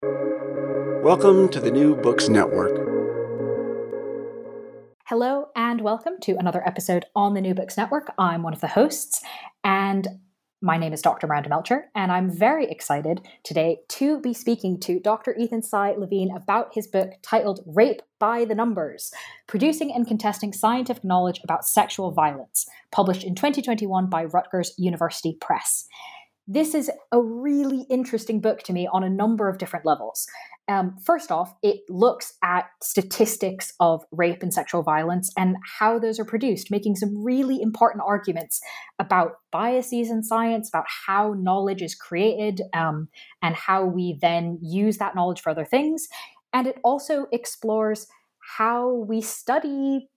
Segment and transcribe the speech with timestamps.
[0.00, 2.70] Welcome to the New Books Network.
[5.06, 8.12] Hello, and welcome to another episode on the New Books Network.
[8.16, 9.24] I'm one of the hosts,
[9.64, 10.06] and
[10.62, 11.26] my name is Dr.
[11.26, 15.34] Miranda Melcher, and I'm very excited today to be speaking to Dr.
[15.36, 19.12] Ethan Tsai Levine about his book titled Rape by the Numbers
[19.48, 25.88] Producing and Contesting Scientific Knowledge About Sexual Violence, published in 2021 by Rutgers University Press.
[26.50, 30.26] This is a really interesting book to me on a number of different levels.
[30.66, 36.18] Um, first off, it looks at statistics of rape and sexual violence and how those
[36.18, 38.62] are produced, making some really important arguments
[38.98, 43.08] about biases in science, about how knowledge is created, um,
[43.42, 46.08] and how we then use that knowledge for other things.
[46.54, 48.06] And it also explores
[48.56, 50.08] how we study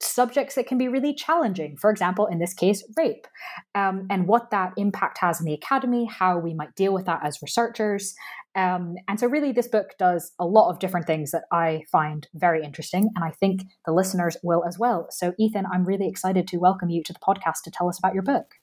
[0.00, 1.76] subjects that can be really challenging.
[1.76, 3.26] For example, in this case, rape,
[3.74, 7.24] um, and what that impact has in the academy, how we might deal with that
[7.24, 8.14] as researchers.
[8.54, 12.26] Um, and so, really, this book does a lot of different things that I find
[12.34, 15.06] very interesting, and I think the listeners will as well.
[15.10, 18.14] So, Ethan, I'm really excited to welcome you to the podcast to tell us about
[18.14, 18.54] your book.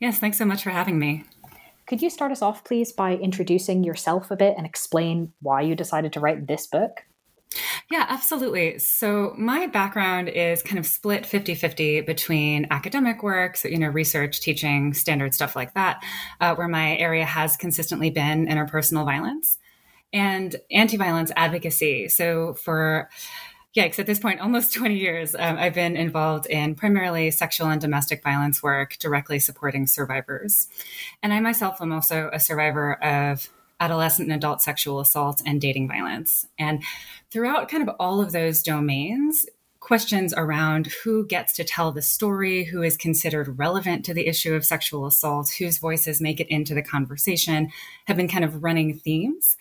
[0.00, 1.24] Yes, thanks so much for having me.
[1.86, 5.74] Could you start us off, please, by introducing yourself a bit and explain why you
[5.74, 7.04] decided to write this book?
[7.92, 8.78] Yeah, absolutely.
[8.78, 14.40] So my background is kind of split 50-50 between academic work, so, you know, research,
[14.40, 16.02] teaching, standard stuff like that,
[16.40, 19.58] uh, where my area has consistently been interpersonal violence
[20.10, 22.08] and anti-violence advocacy.
[22.08, 23.10] So for
[23.76, 27.78] yikes, at this point, almost 20 years, um, I've been involved in primarily sexual and
[27.78, 30.66] domestic violence work, directly supporting survivors.
[31.22, 33.50] And I myself am also a survivor of
[33.82, 36.46] adolescent and adult sexual assault and dating violence.
[36.58, 36.82] And
[37.30, 39.46] throughout kind of all of those domains,
[39.80, 44.54] questions around who gets to tell the story, who is considered relevant to the issue
[44.54, 47.68] of sexual assault, whose voices make it into the conversation
[48.06, 49.56] have been kind of running themes.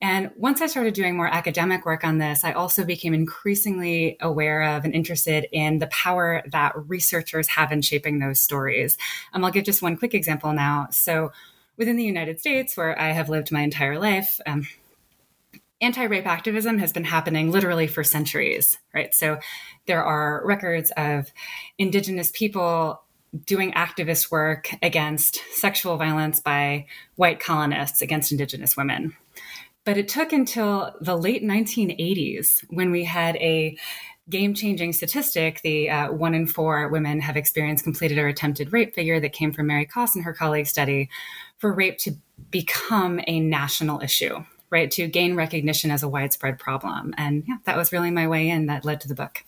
[0.00, 4.62] And once I started doing more academic work on this, I also became increasingly aware
[4.62, 8.98] of and interested in the power that researchers have in shaping those stories.
[9.32, 10.88] Um, I'll give just one quick example now.
[10.90, 11.30] So,
[11.76, 14.66] within the United States, where I have lived my entire life, um,
[15.80, 19.14] anti rape activism has been happening literally for centuries, right?
[19.14, 19.38] So
[19.86, 21.32] there are records of
[21.76, 23.02] Indigenous people
[23.46, 29.16] doing activist work against sexual violence by white colonists against Indigenous women.
[29.84, 33.76] But it took until the late 1980s when we had a
[34.30, 38.94] game changing statistic the uh, one in four women have experienced completed or attempted rape
[38.94, 41.08] figure that came from Mary Koss and her colleague study
[41.58, 42.12] for rape to
[42.50, 44.90] become a national issue, right?
[44.92, 47.14] To gain recognition as a widespread problem.
[47.18, 49.44] And yeah, that was really my way in that led to the book.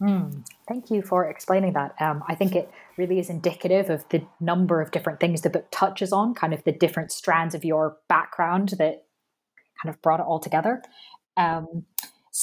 [0.00, 1.94] Mm, thank you for explaining that.
[2.00, 5.66] Um, I think it really is indicative of the number of different things the book
[5.70, 9.04] touches on, kind of the different strands of your background that
[9.82, 10.82] kind of brought it all together.
[11.36, 11.84] Um,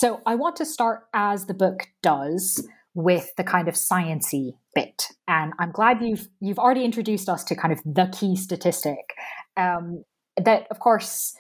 [0.04, 5.08] so I want to start as the book does with the kind of sciency bit,
[5.30, 9.14] and I'm glad you've you've already introduced us to kind of the key statistic.
[9.56, 10.04] Um,
[10.36, 11.38] that, of course,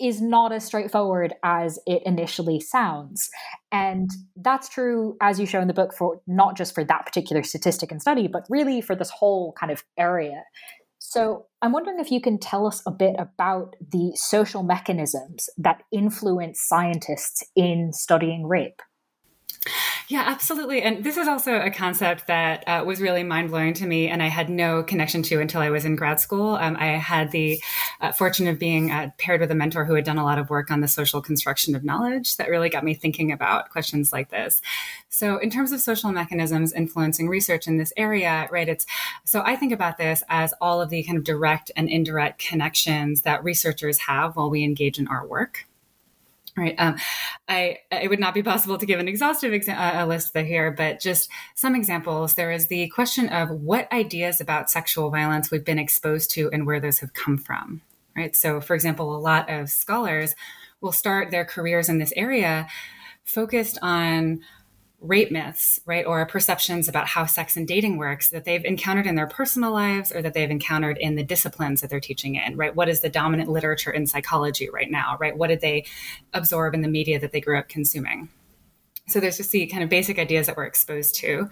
[0.00, 3.28] is not as straightforward as it initially sounds.
[3.70, 7.42] And that's true, as you show in the book, for not just for that particular
[7.42, 10.44] statistic and study, but really for this whole kind of area.
[11.06, 15.82] So I'm wondering if you can tell us a bit about the social mechanisms that
[15.92, 18.80] influence scientists in studying rape.
[20.08, 20.82] Yeah, absolutely.
[20.82, 24.22] And this is also a concept that uh, was really mind blowing to me, and
[24.22, 26.56] I had no connection to until I was in grad school.
[26.56, 27.62] Um, I had the
[28.02, 30.50] uh, fortune of being uh, paired with a mentor who had done a lot of
[30.50, 34.28] work on the social construction of knowledge that really got me thinking about questions like
[34.28, 34.60] this.
[35.08, 38.84] So, in terms of social mechanisms influencing research in this area, right, it's
[39.24, 43.22] so I think about this as all of the kind of direct and indirect connections
[43.22, 45.66] that researchers have while we engage in our work.
[46.56, 46.76] Right.
[46.78, 46.96] Um,
[47.48, 51.00] I it would not be possible to give an exhaustive exa- uh, list here, but
[51.00, 52.34] just some examples.
[52.34, 56.64] There is the question of what ideas about sexual violence we've been exposed to and
[56.64, 57.82] where those have come from.
[58.16, 58.36] Right.
[58.36, 60.36] So, for example, a lot of scholars
[60.80, 62.68] will start their careers in this area
[63.24, 64.40] focused on
[65.04, 69.14] rape myths, right, or perceptions about how sex and dating works that they've encountered in
[69.14, 72.74] their personal lives or that they've encountered in the disciplines that they're teaching in, right?
[72.74, 75.36] What is the dominant literature in psychology right now, right?
[75.36, 75.84] What did they
[76.32, 78.30] absorb in the media that they grew up consuming?
[79.06, 81.48] So there's just the kind of basic ideas that we're exposed to.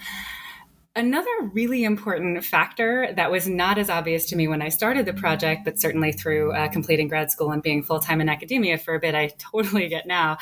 [0.95, 5.15] Another really important factor that was not as obvious to me when I started the
[5.15, 8.95] project, but certainly through uh, completing grad school and being full time in academia for
[8.95, 10.39] a bit, I totally get now.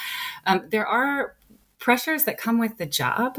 [0.47, 1.37] Um, there are
[1.81, 3.39] pressures that come with the job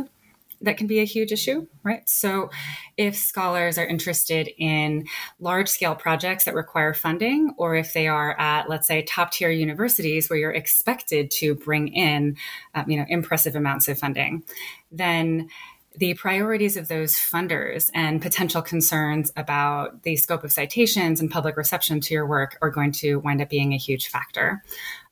[0.62, 2.08] that can be a huge issue, right?
[2.08, 2.50] So,
[2.98, 5.08] if scholars are interested in
[5.40, 9.50] large scale projects that require funding, or if they are at, let's say, top tier
[9.50, 12.38] universities where you're expected to bring in,
[12.76, 14.44] um, you know, impressive amounts of funding,
[14.92, 15.50] then
[15.96, 21.58] the priorities of those funders and potential concerns about the scope of citations and public
[21.58, 24.64] reception to your work are going to wind up being a huge factor.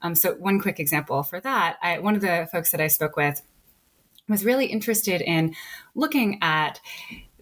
[0.02, 3.18] Um, so, one quick example for that I, one of the folks that I spoke
[3.18, 3.42] with
[4.30, 5.56] was really interested in
[5.96, 6.80] looking at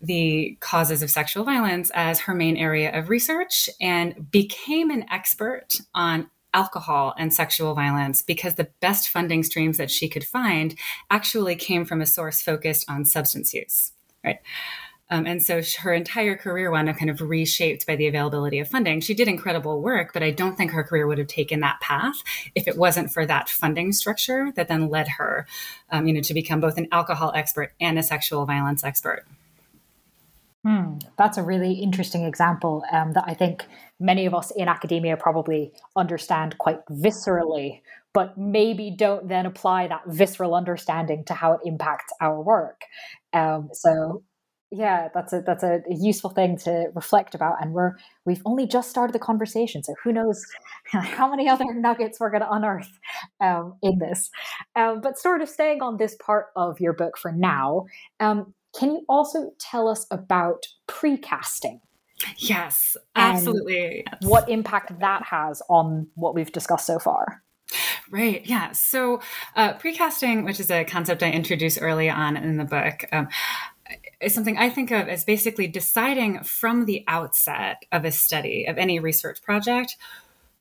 [0.01, 5.75] the causes of sexual violence as her main area of research and became an expert
[5.93, 10.75] on alcohol and sexual violence because the best funding streams that she could find
[11.11, 13.91] actually came from a source focused on substance use,
[14.23, 14.39] right?
[15.11, 18.67] Um, and so her entire career wound up kind of reshaped by the availability of
[18.67, 18.99] funding.
[19.01, 22.23] She did incredible work, but I don't think her career would have taken that path
[22.55, 25.45] if it wasn't for that funding structure that then led her,
[25.91, 29.25] um, you know, to become both an alcohol expert and a sexual violence expert.
[30.65, 33.65] Hmm, that's a really interesting example um, that I think
[33.99, 37.81] many of us in academia probably understand quite viscerally,
[38.13, 42.81] but maybe don't then apply that visceral understanding to how it impacts our work.
[43.33, 44.23] Um, so
[44.71, 47.93] yeah that's a that's a, useful thing to reflect about and we're
[48.25, 50.45] we've only just started the conversation so who knows
[50.85, 52.99] how many other nuggets we're going to unearth
[53.39, 54.29] um, in this
[54.75, 57.85] um, but sort of staying on this part of your book for now
[58.19, 61.79] um, can you also tell us about precasting
[62.37, 64.29] yes absolutely yes.
[64.29, 67.41] what impact that has on what we've discussed so far
[68.09, 68.45] Right.
[68.45, 68.71] Yeah.
[68.71, 69.19] So,
[69.57, 73.27] uh, precasting, which is a concept I introduced early on in the book, um,
[74.21, 78.77] is something I think of as basically deciding from the outset of a study, of
[78.77, 79.97] any research project,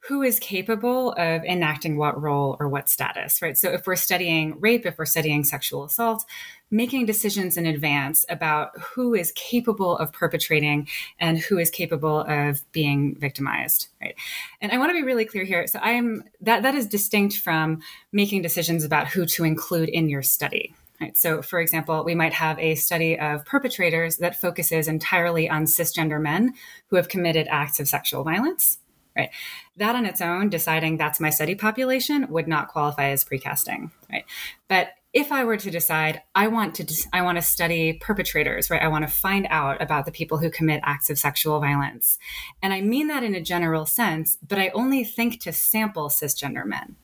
[0.08, 3.58] who is capable of enacting what role or what status, right?
[3.58, 6.24] So if we're studying rape, if we're studying sexual assault,
[6.70, 10.86] making decisions in advance about who is capable of perpetrating
[11.18, 14.14] and who is capable of being victimized, right?
[14.60, 15.66] And I want to be really clear here.
[15.66, 17.80] So I am that that is distinct from
[18.12, 21.14] making decisions about who to include in your study, Right.
[21.14, 26.18] So, for example, we might have a study of perpetrators that focuses entirely on cisgender
[26.18, 26.54] men
[26.88, 28.78] who have committed acts of sexual violence.
[29.16, 29.30] Right.
[29.76, 33.90] That on its own, deciding that's my study population would not qualify as precasting.
[34.10, 34.24] Right.
[34.68, 38.82] But if I were to decide I want to I want to study perpetrators, right?
[38.82, 42.18] I want to find out about the people who commit acts of sexual violence.
[42.62, 46.66] And I mean that in a general sense, but I only think to sample cisgender
[46.66, 46.96] men.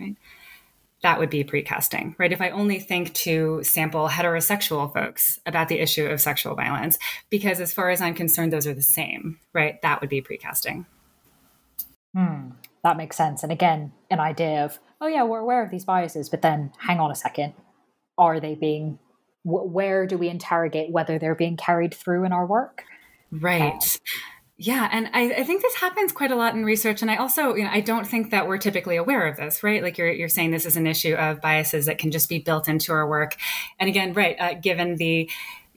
[0.00, 0.16] Right?
[1.02, 2.32] that would be precasting, right?
[2.32, 6.98] If I only think to sample heterosexual folks about the issue of sexual violence,
[7.30, 9.80] because as far as I'm concerned, those are the same, right?
[9.82, 10.84] That would be precasting.
[12.14, 12.50] Hmm,
[12.82, 13.42] that makes sense.
[13.42, 17.00] And again, an idea of, oh, yeah, we're aware of these biases, but then hang
[17.00, 17.54] on a second.
[18.18, 18.98] Are they being,
[19.44, 22.84] where do we interrogate whether they're being carried through in our work?
[23.30, 23.72] Right.
[23.72, 24.10] Uh,
[24.62, 27.54] yeah, and I, I, think this happens quite a lot in research, and I also,
[27.54, 29.82] you know, I don't think that we're typically aware of this, right?
[29.82, 32.68] Like you're you're saying, this is an issue of biases that can just be built
[32.68, 33.36] into our work,
[33.78, 35.30] and again, right, uh, given the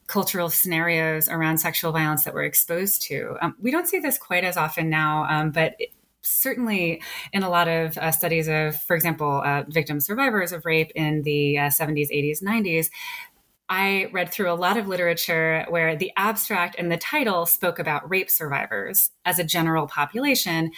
[0.07, 4.43] cultural scenarios around sexual violence that we're exposed to, um, we don't see this quite
[4.43, 5.75] as often now, um, but.
[5.79, 7.01] It, certainly,
[7.31, 11.21] in a lot of uh, studies of, for example, uh, victim survivors of rape in
[11.23, 12.89] the 70s, 80s, 90s,
[13.69, 18.09] I read through a lot of literature where the abstract and the title spoke about
[18.09, 20.71] rape survivors as a general population.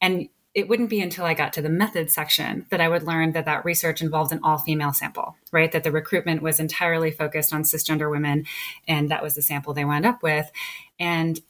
[0.00, 3.32] And it wouldn't be until I got to the methods section that I would learn
[3.32, 5.72] that that research involved an all female sample, right?
[5.72, 8.44] That the recruitment was entirely focused on cisgender women,
[8.86, 10.50] and that was the sample they wound up with.
[10.98, 11.40] And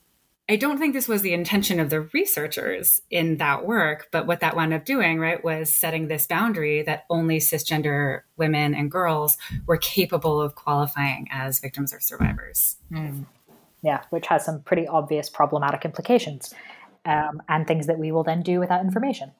[0.48, 4.40] I don't think this was the intention of the researchers in that work, but what
[4.40, 9.38] that wound up doing, right, was setting this boundary that only cisgender women and girls
[9.66, 12.76] were capable of qualifying as victims or survivors.
[12.90, 13.26] Mm.
[13.82, 16.52] Yeah, which has some pretty obvious problematic implications
[17.04, 19.32] um, and things that we will then do with that information.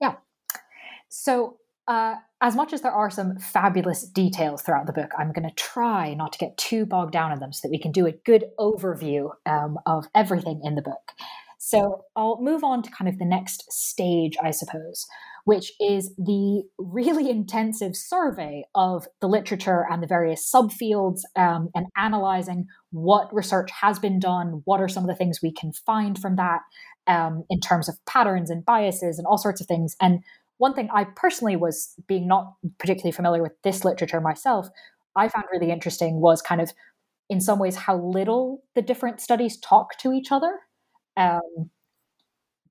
[0.00, 0.16] Yeah.
[1.08, 1.56] So
[1.90, 5.54] uh, as much as there are some fabulous details throughout the book, I'm going to
[5.56, 8.12] try not to get too bogged down in them so that we can do a
[8.12, 11.10] good overview um, of everything in the book.
[11.58, 15.04] So I'll move on to kind of the next stage, I suppose,
[15.46, 21.86] which is the really intensive survey of the literature and the various subfields um, and
[21.96, 26.20] analyzing what research has been done, what are some of the things we can find
[26.20, 26.60] from that
[27.08, 29.96] um, in terms of patterns and biases and all sorts of things.
[30.00, 30.20] And
[30.60, 34.68] one thing I personally was being not particularly familiar with this literature myself,
[35.16, 36.72] I found really interesting was kind of
[37.30, 40.60] in some ways how little the different studies talk to each other.
[41.16, 41.70] Um,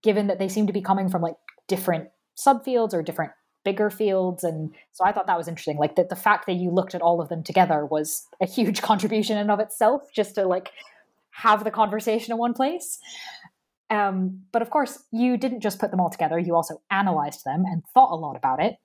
[0.04, 1.36] given that they seem to be coming from like
[1.68, 3.32] different subfields or different
[3.66, 6.72] bigger fields and so i thought that was interesting like that the fact that you
[6.72, 10.48] looked at all of them together was a huge contribution in of itself just to
[10.48, 10.72] like
[11.32, 13.00] have the conversation in one place
[13.90, 17.64] um, but of course you didn't just put them all together you also analyzed them
[17.66, 18.76] and thought a lot about it.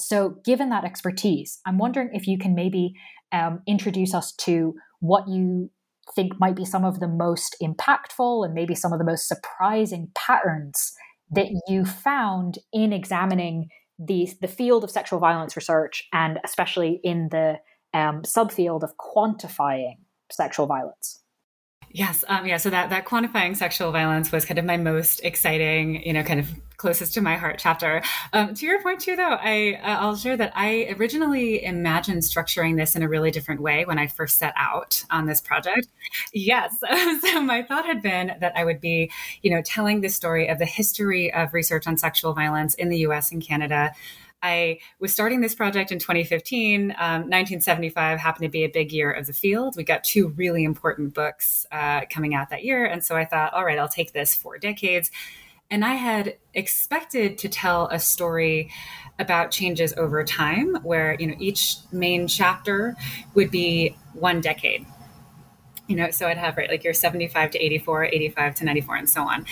[0.00, 2.94] So given that expertise i'm wondering if you can maybe
[3.32, 5.70] um, introduce us to what you
[6.14, 10.08] think might be some of the most impactful and maybe some of the most surprising
[10.14, 10.92] patterns
[11.30, 17.28] that you found in examining the the field of sexual violence research and especially in
[17.30, 17.56] the
[17.92, 19.96] um, subfield of quantifying
[20.30, 21.22] sexual violence
[21.94, 22.56] Yes, um, yeah.
[22.56, 26.40] So that that quantifying sexual violence was kind of my most exciting, you know, kind
[26.40, 28.02] of closest to my heart chapter.
[28.32, 32.96] Um, to your point too, though, I I'll share that I originally imagined structuring this
[32.96, 35.86] in a really different way when I first set out on this project.
[36.32, 36.76] Yes,
[37.22, 40.58] so my thought had been that I would be, you know, telling the story of
[40.58, 43.30] the history of research on sexual violence in the U.S.
[43.30, 43.92] and Canada
[44.44, 46.90] I was starting this project in 2015.
[46.90, 49.74] Um, 1975 happened to be a big year of the field.
[49.74, 52.84] We got two really important books uh, coming out that year.
[52.84, 55.10] And so I thought, all right, I'll take this for decades.
[55.70, 58.70] And I had expected to tell a story
[59.18, 62.94] about changes over time where, you know, each main chapter
[63.34, 64.84] would be one decade
[65.86, 69.10] you know so i'd have right like you're 75 to 84 85 to 94 and
[69.10, 69.44] so on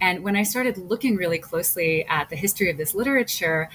[0.00, 3.68] and when i started looking really closely at the history of this literature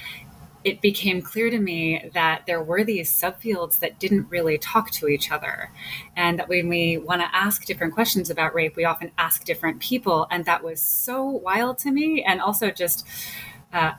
[0.66, 5.08] it became clear to me that there were these subfields that didn't really talk to
[5.08, 5.70] each other.
[6.16, 9.80] And that when we want to ask different questions about rape, we often ask different
[9.80, 10.26] people.
[10.32, 12.24] And that was so wild to me.
[12.24, 13.08] And also just,
[13.72, 13.92] uh,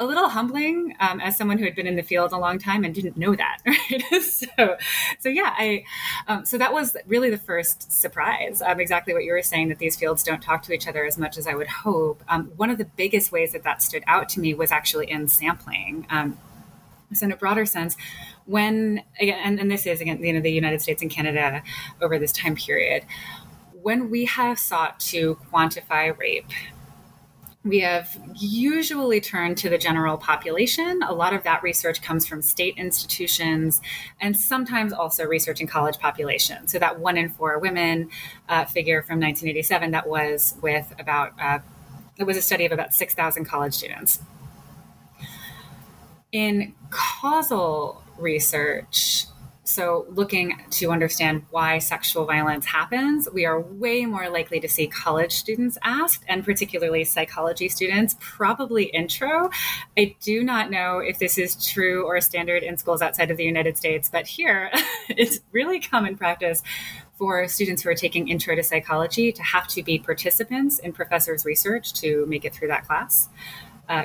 [0.00, 2.84] a little humbling um, as someone who had been in the field a long time
[2.84, 3.58] and didn't know that.
[3.70, 4.22] Right?
[4.22, 4.76] so,
[5.18, 5.84] so yeah, I
[6.26, 8.62] um, so that was really the first surprise.
[8.62, 11.18] Um, exactly what you were saying that these fields don't talk to each other as
[11.18, 12.22] much as I would hope.
[12.28, 15.28] Um, one of the biggest ways that that stood out to me was actually in
[15.28, 16.06] sampling.
[16.10, 16.38] Um,
[17.12, 17.96] so, in a broader sense,
[18.46, 21.62] when again, and, and this is again, you know, the United States and Canada
[22.00, 23.04] over this time period,
[23.82, 26.48] when we have sought to quantify rape
[27.62, 31.02] we have usually turned to the general population.
[31.06, 33.82] A lot of that research comes from state institutions
[34.18, 36.68] and sometimes also research in college population.
[36.68, 38.08] So, that one in four women
[38.48, 41.58] uh, figure from 1987 that was with about, uh,
[42.16, 44.20] it was a study of about 6,000 college students.
[46.32, 49.26] In causal research,
[49.70, 54.88] so, looking to understand why sexual violence happens, we are way more likely to see
[54.88, 59.48] college students asked, and particularly psychology students, probably intro.
[59.96, 63.44] I do not know if this is true or standard in schools outside of the
[63.44, 64.72] United States, but here
[65.08, 66.64] it's really common practice
[67.16, 71.44] for students who are taking intro to psychology to have to be participants in professors'
[71.44, 73.28] research to make it through that class.
[73.88, 74.02] Uh,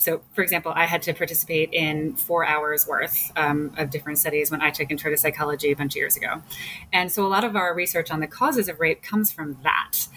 [0.00, 4.50] so, for example, I had to participate in four hours worth um, of different studies
[4.50, 6.40] when I took intro to psychology a bunch of years ago.
[6.90, 10.08] And so, a lot of our research on the causes of rape comes from that.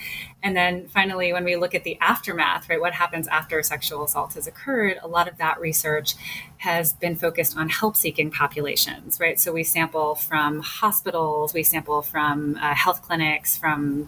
[0.42, 4.36] And then finally, when we look at the aftermath, right, what happens after sexual assault
[4.36, 6.16] has occurred, a lot of that research
[6.60, 9.38] has been focused on help seeking populations, right?
[9.38, 14.08] So, we sample from hospitals, we sample from uh, health clinics, from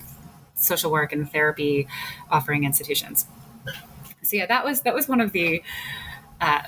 [0.55, 1.85] social work and therapy
[2.31, 3.25] offering institutions
[4.25, 5.63] so yeah, that was that was one of the
[6.41, 6.63] uh,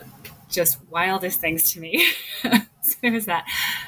[0.49, 2.05] just wildest things to me.
[2.43, 3.45] so it was that.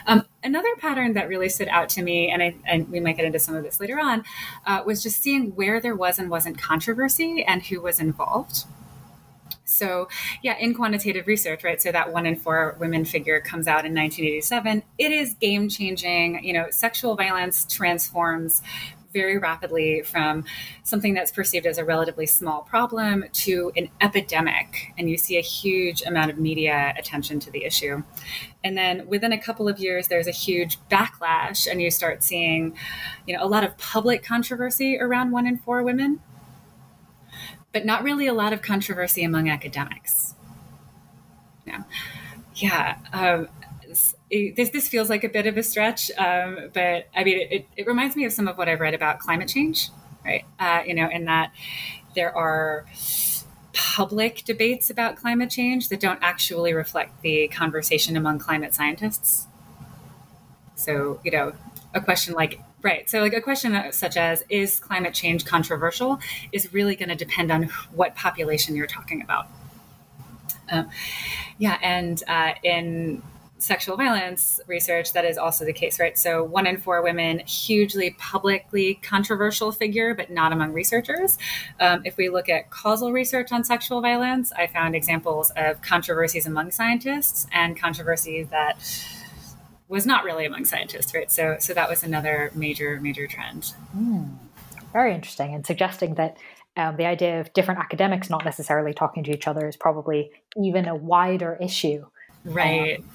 [0.07, 3.25] Um, another pattern that really stood out to me, and I, and we might get
[3.25, 4.23] into some of this later on,
[4.65, 8.65] uh, was just seeing where there was and wasn't controversy and who was involved.
[9.65, 10.09] So,
[10.41, 11.79] yeah, in quantitative research, right?
[11.79, 14.83] So that one in four women figure comes out in 1987.
[14.97, 16.43] It is game changing.
[16.43, 18.63] You know, sexual violence transforms
[19.13, 20.45] very rapidly from
[20.83, 24.93] something that's perceived as a relatively small problem to an epidemic.
[24.97, 28.03] And you see a huge amount of media attention to the issue.
[28.63, 32.75] And then within a couple of years, there's a huge backlash, and you start seeing,
[33.25, 36.21] you know, a lot of public controversy around one in four women,
[37.71, 40.35] but not really a lot of controversy among academics.
[41.65, 41.83] Yeah.
[42.55, 42.97] Yeah.
[43.13, 43.47] Um,
[44.29, 47.87] this this feels like a bit of a stretch, um, but I mean, it, it,
[47.87, 49.89] reminds me of some of what I've read about climate change.
[50.23, 50.45] right?
[50.59, 51.51] Uh, you know, in that
[52.15, 52.85] there are
[53.73, 59.47] public debates about climate change that don't actually reflect the conversation among climate scientists.
[60.75, 61.53] So, you know,
[61.93, 66.19] a question like, right, so like a question such as, is climate change controversial,
[66.51, 69.47] is really going to depend on what population you're talking about.
[70.71, 70.89] Um,
[71.57, 73.21] yeah, and uh, in
[73.59, 76.17] sexual violence research, that is also the case, right?
[76.17, 81.37] So, one in four women, hugely publicly controversial figure, but not among researchers.
[81.79, 86.47] Um, if we look at causal research on sexual violence, I found examples of controversies
[86.47, 88.81] among scientists and controversy that
[89.87, 91.31] was not really among scientists, right?
[91.31, 93.73] So, so that was another major, major trend.
[93.95, 94.37] Mm,
[94.93, 96.37] very interesting, and suggesting that
[96.77, 100.87] um, the idea of different academics not necessarily talking to each other is probably even
[100.87, 102.05] a wider issue.
[102.45, 102.99] Right.
[102.99, 103.05] Um,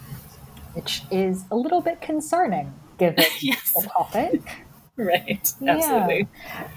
[0.74, 3.72] which is a little bit concerning given yes.
[3.72, 4.42] the topic.
[4.96, 6.28] Right, absolutely.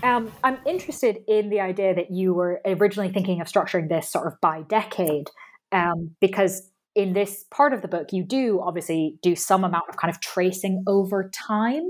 [0.01, 0.15] Yeah.
[0.17, 4.25] Um, I'm interested in the idea that you were originally thinking of structuring this sort
[4.25, 5.29] of by decade,
[5.71, 9.97] um, because in this part of the book, you do obviously do some amount of
[9.97, 11.89] kind of tracing over time.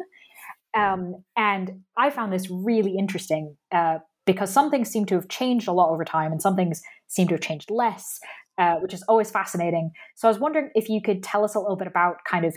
[0.76, 5.70] Um, and I found this really interesting uh, because some things seem to have changed
[5.70, 8.20] a lot over time and some things seem to have changed less
[8.58, 9.92] uh, which is always fascinating.
[10.16, 12.56] So I was wondering if you could tell us a little bit about kind of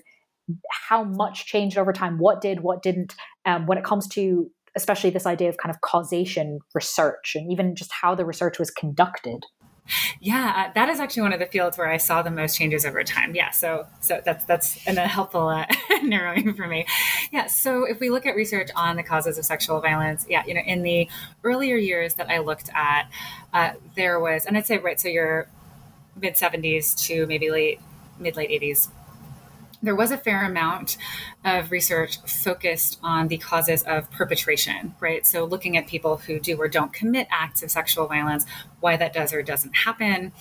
[0.89, 3.15] how much changed over time, what did, what didn't,
[3.45, 7.75] um, when it comes to especially this idea of kind of causation research and even
[7.75, 9.45] just how the research was conducted.
[10.21, 12.85] Yeah, uh, that is actually one of the fields where I saw the most changes
[12.87, 13.35] over time.
[13.35, 15.67] Yeah, so so that's that's a helpful uh,
[16.05, 16.87] narrowing for me.
[17.33, 20.55] Yeah, so if we look at research on the causes of sexual violence, yeah, you
[20.55, 21.09] know, in the
[21.43, 23.11] earlier years that I looked at,
[23.53, 25.49] uh, there was, and I'd say right, so you're
[26.17, 27.81] mid 70s to maybe late
[28.19, 28.89] mid late 80s
[29.83, 30.97] there was a fair amount
[31.45, 35.27] of research focused on the causes of perpetration, right?
[35.27, 38.45] So, looking at people who do or don't commit acts of sexual violence,
[38.81, 40.33] why that does or doesn't happen.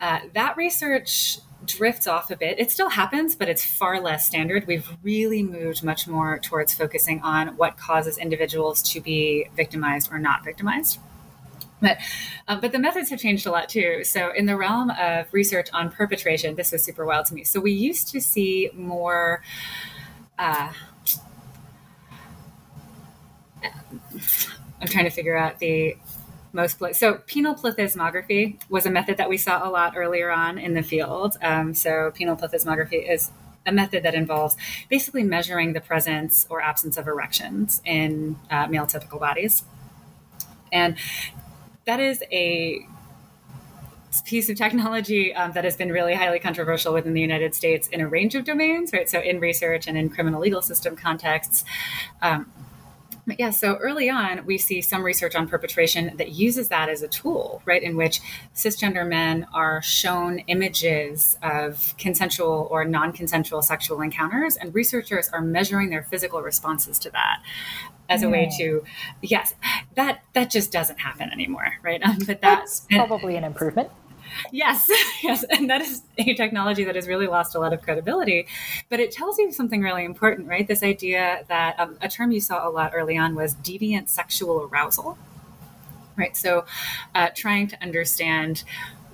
[0.00, 2.58] Uh, that research drifts off a bit.
[2.58, 4.66] It still happens, but it's far less standard.
[4.66, 10.18] We've really moved much more towards focusing on what causes individuals to be victimized or
[10.18, 10.98] not victimized.
[11.80, 11.98] But,
[12.48, 14.02] uh, but the methods have changed a lot too.
[14.04, 17.44] So, in the realm of research on perpetration, this was super wild to me.
[17.44, 19.42] So, we used to see more.
[20.38, 20.72] Uh,
[24.80, 25.96] I'm trying to figure out the
[26.52, 30.74] most so penile plethysmography was a method that we saw a lot earlier on in
[30.74, 31.36] the field.
[31.42, 33.30] Um, so penile plethysmography is
[33.66, 34.56] a method that involves
[34.88, 39.62] basically measuring the presence or absence of erections in uh, male typical bodies.
[40.72, 40.96] And
[41.88, 42.86] that is a
[44.26, 48.02] piece of technology um, that has been really highly controversial within the United States in
[48.02, 49.08] a range of domains, right?
[49.08, 51.64] So in research and in criminal legal system contexts.
[52.20, 52.52] Um,
[53.26, 57.00] but yeah, so early on, we see some research on perpetration that uses that as
[57.02, 57.82] a tool, right?
[57.82, 58.20] In which
[58.54, 65.40] cisgender men are shown images of consensual or non consensual sexual encounters, and researchers are
[65.40, 67.42] measuring their physical responses to that
[68.08, 68.84] as a way to
[69.22, 69.54] yes
[69.94, 72.02] that that just doesn't happen anymore right?
[72.02, 73.90] Um, but that's probably an improvement.
[74.52, 74.88] Yes
[75.22, 78.46] yes and that is a technology that has really lost a lot of credibility
[78.88, 80.66] but it tells you something really important right?
[80.66, 84.68] This idea that um, a term you saw a lot early on was deviant sexual
[84.70, 85.18] arousal
[86.16, 86.36] right?
[86.36, 86.64] So
[87.14, 88.64] uh, trying to understand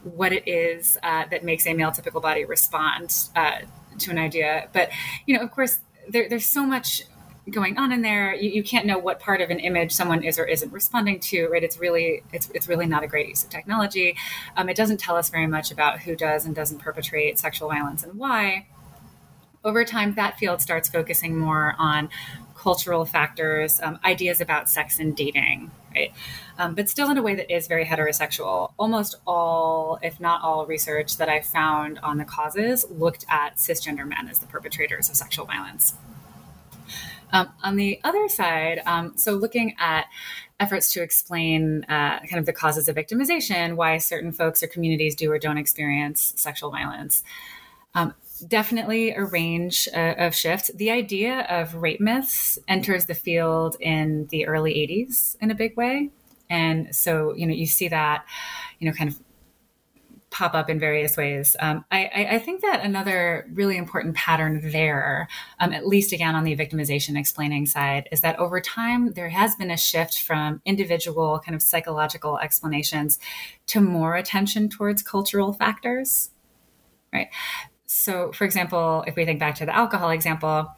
[0.02, 3.58] what it is uh, that makes a male typical body respond uh,
[3.98, 4.68] to an idea.
[4.72, 4.90] But
[5.26, 7.02] you know of course there, there's so much
[7.50, 8.34] going on in there.
[8.34, 11.48] You, you, can't know what part of an image someone is or isn't responding to
[11.48, 11.62] right?
[11.62, 14.16] It's really it's, it's really not a great use of technology.
[14.56, 18.02] Um, it doesn't tell us very much about who does and doesn't perpetrate sexual violence
[18.02, 18.66] and why.
[19.62, 22.08] Over time that field starts focusing more on
[22.56, 26.12] cultural factors um, ideas about sex and dating right?
[26.58, 28.72] Um, but still in a way that is very heterosexual.
[28.78, 34.06] Almost all if not all research that i found on the causes looked at cisgender
[34.06, 35.94] men as the perpetrators of sexual violence
[37.34, 40.06] um, on the other side, um, so looking at
[40.60, 45.16] efforts to explain uh, kind of the causes of victimization, why certain folks or communities
[45.16, 47.24] do or don't experience sexual violence.
[47.92, 48.14] Um,
[48.46, 50.70] definitely a range uh, of shifts.
[50.76, 55.76] The idea of rape myths enters the field in the early 80s in a big
[55.76, 56.10] way.
[56.48, 58.24] And so, you know, you see that,
[58.78, 59.18] you know, kind of
[60.34, 61.54] pop up in various ways.
[61.60, 65.28] Um, I, I, think that another really important pattern there,
[65.60, 69.54] um, at least again on the victimization explaining side, is that over time there has
[69.54, 73.20] been a shift from individual kind of psychological explanations
[73.66, 76.30] to more attention towards cultural factors.
[77.12, 77.28] Right.
[77.86, 80.68] So, for example, if we think back to the alcohol example,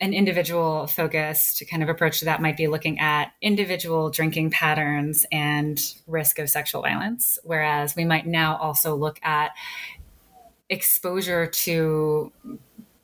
[0.00, 5.24] an individual focused kind of approach to that might be looking at individual drinking patterns
[5.32, 7.38] and risk of sexual violence.
[7.44, 9.52] Whereas we might now also look at
[10.68, 12.32] exposure to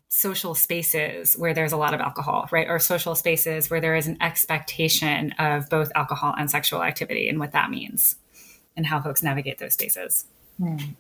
[0.09, 2.69] social spaces where there's a lot of alcohol, right?
[2.69, 7.39] Or social spaces where there is an expectation of both alcohol and sexual activity and
[7.39, 8.17] what that means
[8.77, 10.27] and how folks navigate those spaces.
[10.61, 10.97] Mm.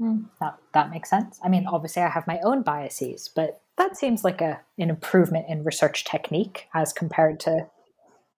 [0.00, 1.40] Mm, that, that makes sense.
[1.42, 5.46] I mean, obviously, I have my own biases, but that seems like a, an improvement
[5.48, 7.66] in research technique as compared to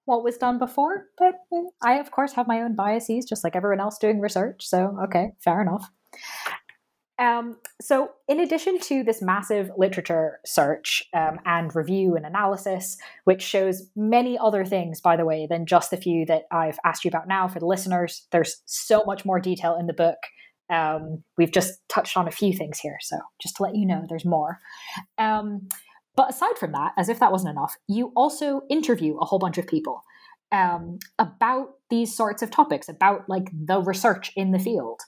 [0.07, 1.07] what was done before.
[1.19, 4.67] But mm, I, of course, have my own biases, just like everyone else doing research.
[4.67, 5.91] So, okay, fair enough.
[7.19, 13.43] Um, so, in addition to this massive literature search um, and review and analysis, which
[13.43, 17.09] shows many other things, by the way, than just the few that I've asked you
[17.09, 20.19] about now for the listeners, there's so much more detail in the book.
[20.69, 24.05] Um, we've just touched on a few things here, so just to let you know,
[24.09, 24.59] there's more.
[25.19, 25.69] Um,
[26.17, 29.59] but aside from that, as if that wasn't enough, you also interview a whole bunch
[29.59, 30.03] of people
[30.51, 35.01] um, about these sorts of topics, about like the research in the field.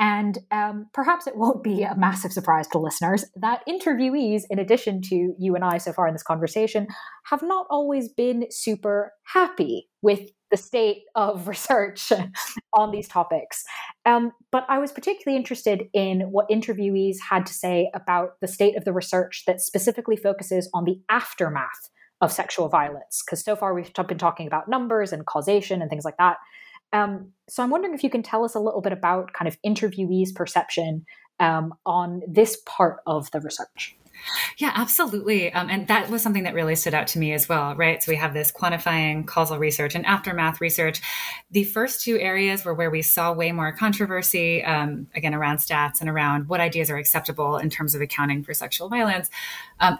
[0.00, 5.00] And um, perhaps it won't be a massive surprise to listeners that interviewees, in addition
[5.02, 6.86] to you and I so far in this conversation,
[7.24, 12.12] have not always been super happy with the state of research
[12.74, 13.64] on these topics.
[14.06, 18.76] Um, but I was particularly interested in what interviewees had to say about the state
[18.76, 23.22] of the research that specifically focuses on the aftermath of sexual violence.
[23.24, 26.38] Because so far we've been talking about numbers and causation and things like that.
[26.92, 29.58] Um, so I'm wondering if you can tell us a little bit about kind of
[29.64, 31.04] interviewees' perception
[31.38, 33.96] um, on this part of the research.
[34.58, 35.52] Yeah, absolutely.
[35.52, 38.02] Um, and that was something that really stood out to me as well, right?
[38.02, 41.00] So we have this quantifying causal research and aftermath research.
[41.50, 46.00] The first two areas were where we saw way more controversy, um, again, around stats
[46.00, 49.30] and around what ideas are acceptable in terms of accounting for sexual violence.
[49.80, 49.98] Um,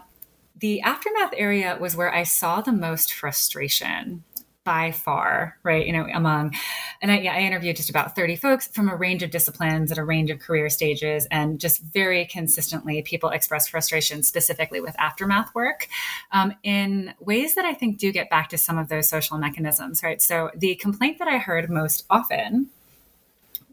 [0.59, 4.23] the aftermath area was where I saw the most frustration
[4.63, 5.85] by far, right?
[5.85, 6.53] You know, among,
[7.01, 9.97] and I, yeah, I interviewed just about 30 folks from a range of disciplines at
[9.97, 15.53] a range of career stages, and just very consistently, people express frustration specifically with aftermath
[15.55, 15.87] work
[16.31, 20.03] um, in ways that I think do get back to some of those social mechanisms,
[20.03, 20.21] right?
[20.21, 22.69] So the complaint that I heard most often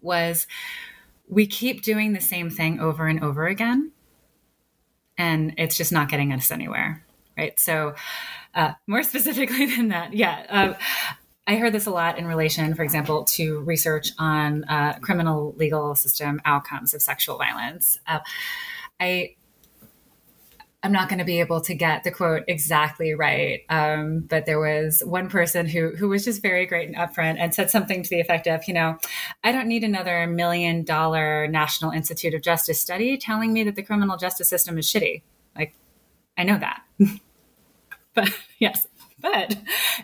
[0.00, 0.46] was
[1.28, 3.92] we keep doing the same thing over and over again,
[5.18, 7.04] and it's just not getting us anywhere,
[7.36, 7.58] right?
[7.58, 7.94] So,
[8.56, 10.46] uh, more specifically than that, yeah.
[10.48, 10.74] Uh,
[11.46, 15.94] I heard this a lot in relation, for example, to research on uh, criminal legal
[15.94, 18.00] system outcomes of sexual violence.
[18.08, 18.18] Uh,
[18.98, 19.36] I
[20.82, 24.60] I'm not going to be able to get the quote exactly right, um, but there
[24.60, 28.10] was one person who who was just very great and upfront and said something to
[28.10, 28.98] the effect of, you know,
[29.44, 33.82] I don't need another million dollar National Institute of Justice study telling me that the
[33.82, 35.22] criminal justice system is shitty.
[35.56, 35.74] Like,
[36.36, 36.82] I know that.
[38.16, 38.88] but yes
[39.20, 39.56] but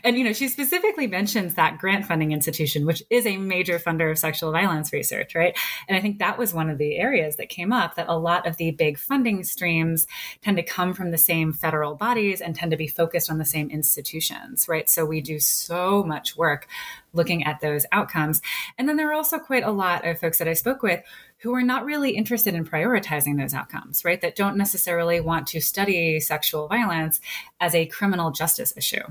[0.05, 4.11] and you know she specifically mentions that grant funding institution which is a major funder
[4.11, 5.57] of sexual violence research right?
[5.89, 8.47] And i think that was one of the areas that came up that a lot
[8.47, 10.07] of the big funding streams
[10.41, 13.45] tend to come from the same federal bodies and tend to be focused on the
[13.45, 14.89] same institutions right?
[14.89, 16.67] So we do so much work
[17.13, 18.41] looking at those outcomes.
[18.79, 21.03] And then there are also quite a lot of folks that i spoke with
[21.43, 24.21] who are not really interested in prioritizing those outcomes, right?
[24.21, 27.21] That don't necessarily want to study sexual violence
[27.61, 29.03] as a criminal justice issue.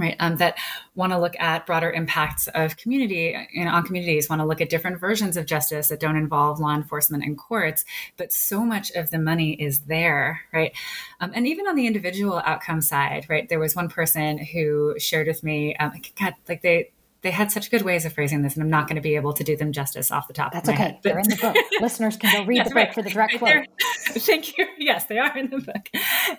[0.00, 0.56] Right, um, that
[0.94, 4.70] want to look at broader impacts of community know, on communities, want to look at
[4.70, 7.84] different versions of justice that don't involve law enforcement and courts.
[8.16, 10.70] But so much of the money is there, right?
[11.18, 13.48] Um, and even on the individual outcome side, right?
[13.48, 16.92] There was one person who shared with me, um, God, like they
[17.22, 19.32] they had such good ways of phrasing this, and I'm not going to be able
[19.32, 20.52] to do them justice off the top.
[20.52, 20.92] That's of my okay.
[20.92, 21.56] Head, They're in the book.
[21.80, 22.94] Listeners can go read the book right.
[22.94, 23.66] for the direct quote.
[24.08, 24.66] Thank you.
[24.78, 25.88] Yes, they are in the book.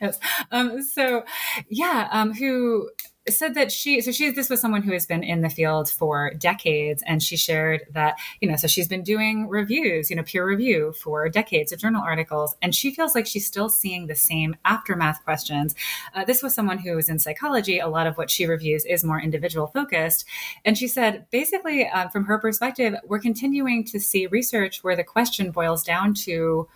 [0.01, 0.19] Yes.
[0.51, 1.23] Um, so,
[1.69, 2.89] yeah, um, who
[3.33, 6.33] said that she so she this was someone who has been in the field for
[6.35, 10.45] decades and she shared that you know so she's been doing reviews you know peer
[10.45, 14.55] review for decades of journal articles and she feels like she's still seeing the same
[14.65, 15.75] aftermath questions.
[16.13, 17.79] Uh, this was someone who was in psychology.
[17.79, 20.25] A lot of what she reviews is more individual focused.
[20.65, 25.03] And she said basically uh, from her perspective we're continuing to see research where the
[25.03, 26.67] question boils down to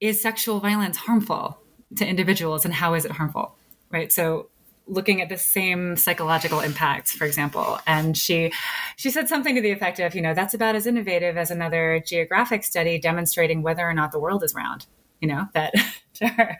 [0.00, 1.58] is sexual violence harmful
[1.96, 3.56] to individuals and how is it harmful
[3.90, 4.12] right?
[4.12, 4.48] So
[4.86, 8.52] looking at the same psychological impacts for example and she
[8.96, 12.02] she said something to the effect of you know that's about as innovative as another
[12.06, 14.86] geographic study demonstrating whether or not the world is round
[15.20, 15.74] you know that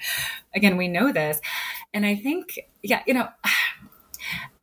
[0.54, 1.40] again we know this
[1.94, 3.28] and i think yeah you know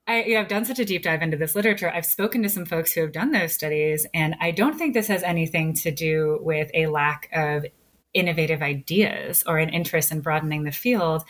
[0.06, 1.90] I, you know, I've done such a deep dive into this literature.
[1.90, 5.08] I've spoken to some folks who have done those studies, and I don't think this
[5.08, 7.66] has anything to do with a lack of
[8.14, 11.24] innovative ideas or an interest in broadening the field.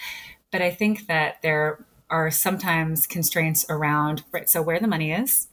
[0.51, 4.49] But I think that there are sometimes constraints around, right?
[4.49, 5.47] So, where the money is.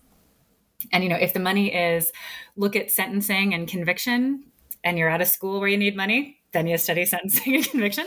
[0.93, 2.13] And, you know, if the money is
[2.57, 4.45] look at sentencing and conviction,
[4.85, 8.07] and you're at a school where you need money, then you study sentencing and conviction.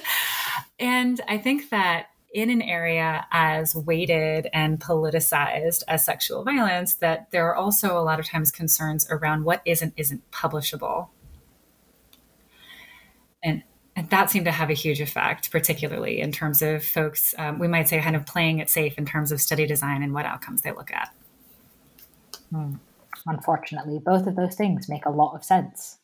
[0.79, 7.29] And I think that in an area as weighted and politicized as sexual violence, that
[7.31, 11.09] there are also a lot of times concerns around what is and isn't publishable.
[13.95, 17.67] And, that seemed to have a huge effect, particularly in terms of folks, um, we
[17.67, 20.62] might say, kind of playing it safe in terms of study design and what outcomes
[20.62, 21.13] they look at.
[22.51, 22.75] Hmm.
[23.25, 25.99] Unfortunately, both of those things make a lot of sense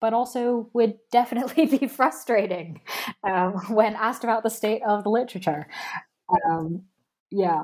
[0.00, 2.80] but also would definitely be frustrating
[3.22, 5.68] um, when asked about the state of the literature.
[6.48, 6.82] Um,
[7.30, 7.62] yeah.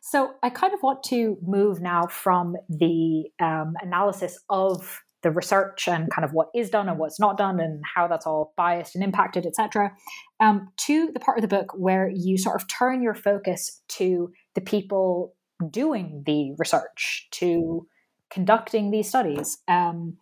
[0.00, 5.88] So I kind of want to move now from the um, analysis of the research
[5.88, 8.94] and kind of what is done and what's not done and how that's all biased
[8.94, 9.92] and impacted, etc.,
[10.40, 14.30] um, to the part of the book where you sort of turn your focus to
[14.54, 15.34] the people
[15.70, 17.86] doing the research, to
[18.30, 19.58] conducting these studies.
[19.66, 20.16] Um,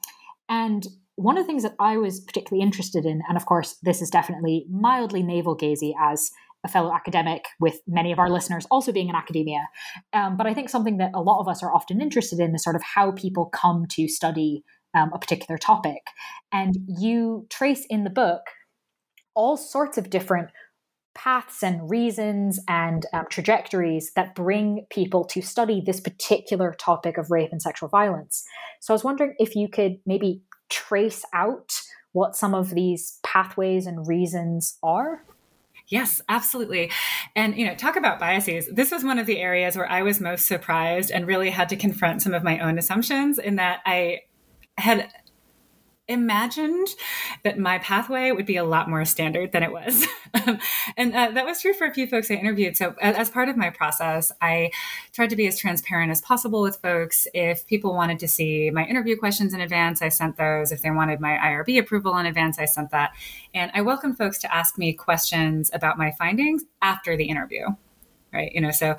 [0.48, 4.00] and one of the things that I was particularly interested in, and of course, this
[4.00, 6.30] is definitely mildly navel gazy as
[6.64, 9.68] a fellow academic, with many of our listeners also being in academia.
[10.12, 12.64] Um, but I think something that a lot of us are often interested in is
[12.64, 14.64] sort of how people come to study
[14.96, 16.02] um, a particular topic.
[16.52, 18.42] And you trace in the book
[19.34, 20.48] all sorts of different
[21.14, 27.30] paths and reasons and um, trajectories that bring people to study this particular topic of
[27.30, 28.44] rape and sexual violence.
[28.80, 31.72] So I was wondering if you could maybe trace out
[32.12, 35.22] what some of these pathways and reasons are?
[35.88, 36.90] Yes, absolutely.
[37.36, 38.68] And, you know, talk about biases.
[38.72, 41.76] This was one of the areas where I was most surprised and really had to
[41.76, 44.20] confront some of my own assumptions in that I
[44.78, 45.10] had
[46.08, 46.86] imagined
[47.42, 50.06] that my pathway would be a lot more standard than it was.
[50.96, 52.76] and uh, that was true for a few folks I interviewed.
[52.76, 54.70] So, as, as, part of my process, I
[55.12, 57.26] tried to be as transparent as possible with folks.
[57.34, 60.70] If people wanted to see my interview questions in advance, I sent those.
[60.70, 63.12] If they wanted my IRB approval in advance, I sent that.
[63.52, 67.66] And I welcome folks to ask me questions about my findings after the interview
[68.36, 68.52] right?
[68.52, 68.96] You know so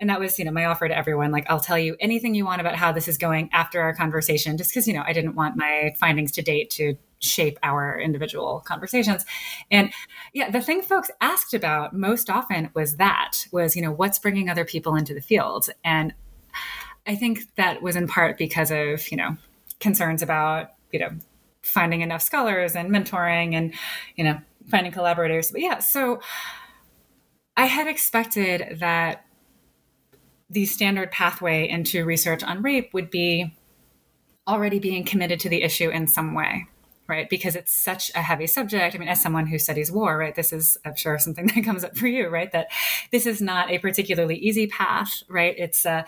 [0.00, 2.44] and that was you know my offer to everyone like i'll tell you anything you
[2.44, 5.34] want about how this is going after our conversation just because you know i didn't
[5.34, 9.24] want my findings to date to shape our individual conversations.
[9.70, 9.92] And
[10.32, 14.48] yeah the thing folks asked about most often was that was you know what's bringing
[14.48, 15.68] other people into the field?
[15.84, 16.14] And
[17.06, 19.36] i think that was in part because of you know
[19.80, 21.10] concerns about you know
[21.62, 23.74] finding enough scholars and mentoring and
[24.16, 24.38] you know
[24.70, 25.50] finding collaborators.
[25.50, 26.20] But yeah so
[27.58, 29.26] I had expected that
[30.48, 33.52] the standard pathway into research on rape would be
[34.46, 36.68] already being committed to the issue in some way
[37.08, 37.28] right?
[37.30, 38.94] Because it's such a heavy subject.
[38.94, 41.82] I mean, as someone who studies war, right, this is, I'm sure, something that comes
[41.82, 42.52] up for you, right?
[42.52, 42.68] That
[43.10, 45.54] this is not a particularly easy path, right?
[45.58, 46.04] It's a,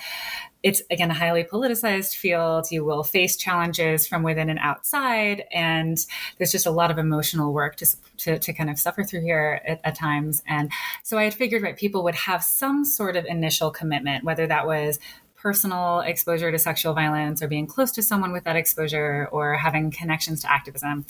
[0.63, 2.71] it's again a highly politicized field.
[2.71, 5.99] You will face challenges from within and outside, and
[6.37, 7.87] there's just a lot of emotional work to
[8.19, 10.43] to, to kind of suffer through here at, at times.
[10.47, 10.71] And
[11.03, 14.67] so I had figured, right, people would have some sort of initial commitment, whether that
[14.67, 14.99] was
[15.41, 19.91] personal exposure to sexual violence or being close to someone with that exposure or having
[19.91, 21.07] connections to activism.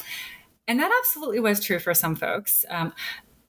[0.69, 2.65] And that absolutely was true for some folks.
[2.69, 2.93] Um,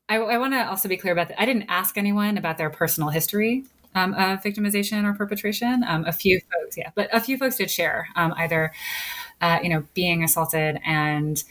[0.09, 1.41] I, I want to also be clear about that.
[1.41, 5.83] I didn't ask anyone about their personal history um, of victimization or perpetration.
[5.87, 8.71] Um, a few folks, yeah, but a few folks did share um, either,
[9.39, 11.43] uh, you know, being assaulted and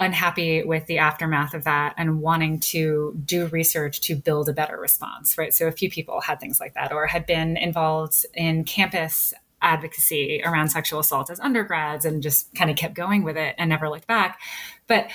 [0.00, 4.76] unhappy with the aftermath of that and wanting to do research to build a better
[4.76, 5.54] response, right?
[5.54, 10.42] So a few people had things like that or had been involved in campus advocacy
[10.44, 13.88] around sexual assault as undergrads and just kind of kept going with it and never
[13.88, 14.40] looked back.
[14.86, 15.10] But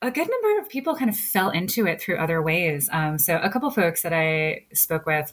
[0.00, 2.88] a good number of people kind of fell into it through other ways.
[2.92, 5.32] Um, so a couple folks that I spoke with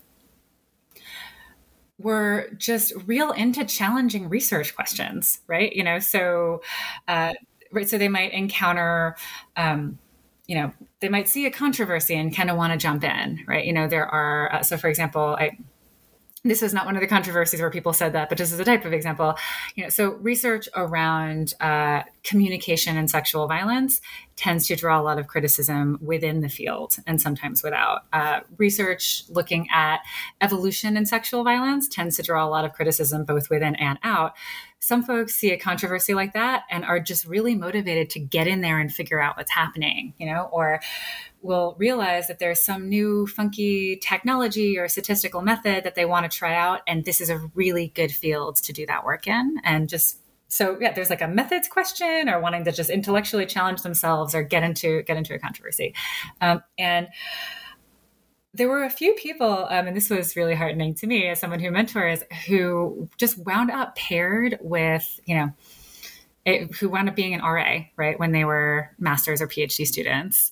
[2.00, 5.72] were just real into challenging research questions, right?
[5.72, 6.62] You know, so
[7.08, 7.34] uh,
[7.72, 9.16] right so they might encounter
[9.58, 9.98] um,
[10.48, 13.66] you know they might see a controversy and kind of want to jump in right
[13.66, 15.58] you know there are uh, so for example i
[16.46, 18.64] this is not one of the controversies where people said that, but this is a
[18.64, 19.36] type of example.
[19.74, 24.00] You know, so research around uh, communication and sexual violence
[24.36, 28.02] tends to draw a lot of criticism within the field and sometimes without.
[28.14, 30.02] Uh, research looking at
[30.40, 34.34] evolution in sexual violence tends to draw a lot of criticism both within and out.
[34.80, 38.62] Some folks see a controversy like that and are just really motivated to get in
[38.62, 40.80] there and figure out what's happening, you know, or
[41.42, 46.38] will realize that there's some new funky technology or statistical method that they want to
[46.38, 46.82] try out.
[46.88, 50.78] And this is a really good field to do that work in and just so
[50.80, 54.64] yeah, there's like a methods question or wanting to just intellectually challenge themselves or get
[54.64, 55.94] into get into a controversy,
[56.40, 57.08] um, and
[58.56, 61.60] there were a few people, um, and this was really heartening to me as someone
[61.60, 65.54] who mentors, who just wound up paired with you know
[66.46, 70.52] it, who wound up being an RA, right, when they were master's or PhD students,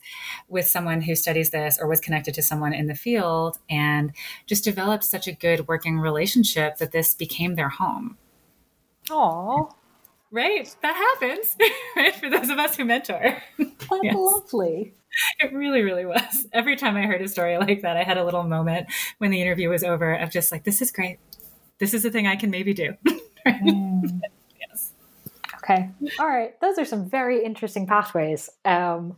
[0.49, 4.11] with someone who studies this or was connected to someone in the field and
[4.47, 8.17] just developed such a good working relationship that this became their home.
[9.11, 9.69] Oh.
[10.31, 10.75] Right?
[10.81, 11.55] That happens,
[11.95, 12.15] right?
[12.15, 13.37] For those of us who mentor.
[13.59, 14.15] That's yes.
[14.15, 14.93] lovely.
[15.39, 16.47] It really, really was.
[16.54, 18.88] Every time I heard a story like that, I had a little moment
[19.19, 21.19] when the interview was over of just like, this is great.
[21.80, 22.95] This is a thing I can maybe do.
[23.47, 24.21] mm.
[25.63, 25.89] Okay.
[26.19, 26.60] All right.
[26.60, 28.49] Those are some very interesting pathways.
[28.65, 29.15] Um,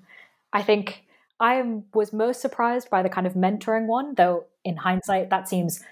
[0.54, 1.04] I think
[1.40, 5.84] I was most surprised by the kind of mentoring one, though in hindsight, that seems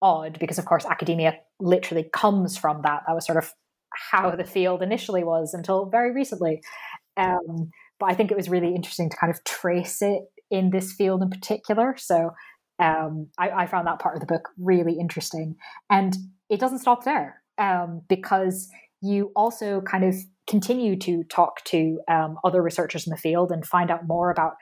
[0.00, 3.02] odd because, of course, academia literally comes from that.
[3.06, 3.52] That was sort of
[3.90, 6.62] how the field initially was until very recently.
[7.16, 10.92] Um, but I think it was really interesting to kind of trace it in this
[10.92, 11.96] field in particular.
[11.98, 12.30] So
[12.78, 15.56] um, I, I, found that part of the book really interesting.
[15.88, 16.14] And
[16.50, 18.68] it doesn't stop there um, because
[19.00, 20.14] you also kind of
[20.46, 24.52] continue to talk to um, other researchers in the field and find out more about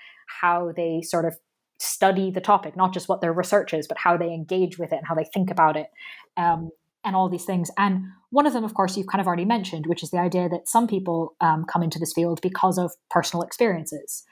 [0.40, 1.36] how they sort of
[1.80, 4.96] study the topic, not just what their research is, but how they engage with it
[4.96, 5.88] and how they think about it,
[6.36, 6.70] um,
[7.04, 7.70] and all these things.
[7.76, 10.48] And one of them, of course, you've kind of already mentioned, which is the idea
[10.48, 14.24] that some people um, come into this field because of personal experiences.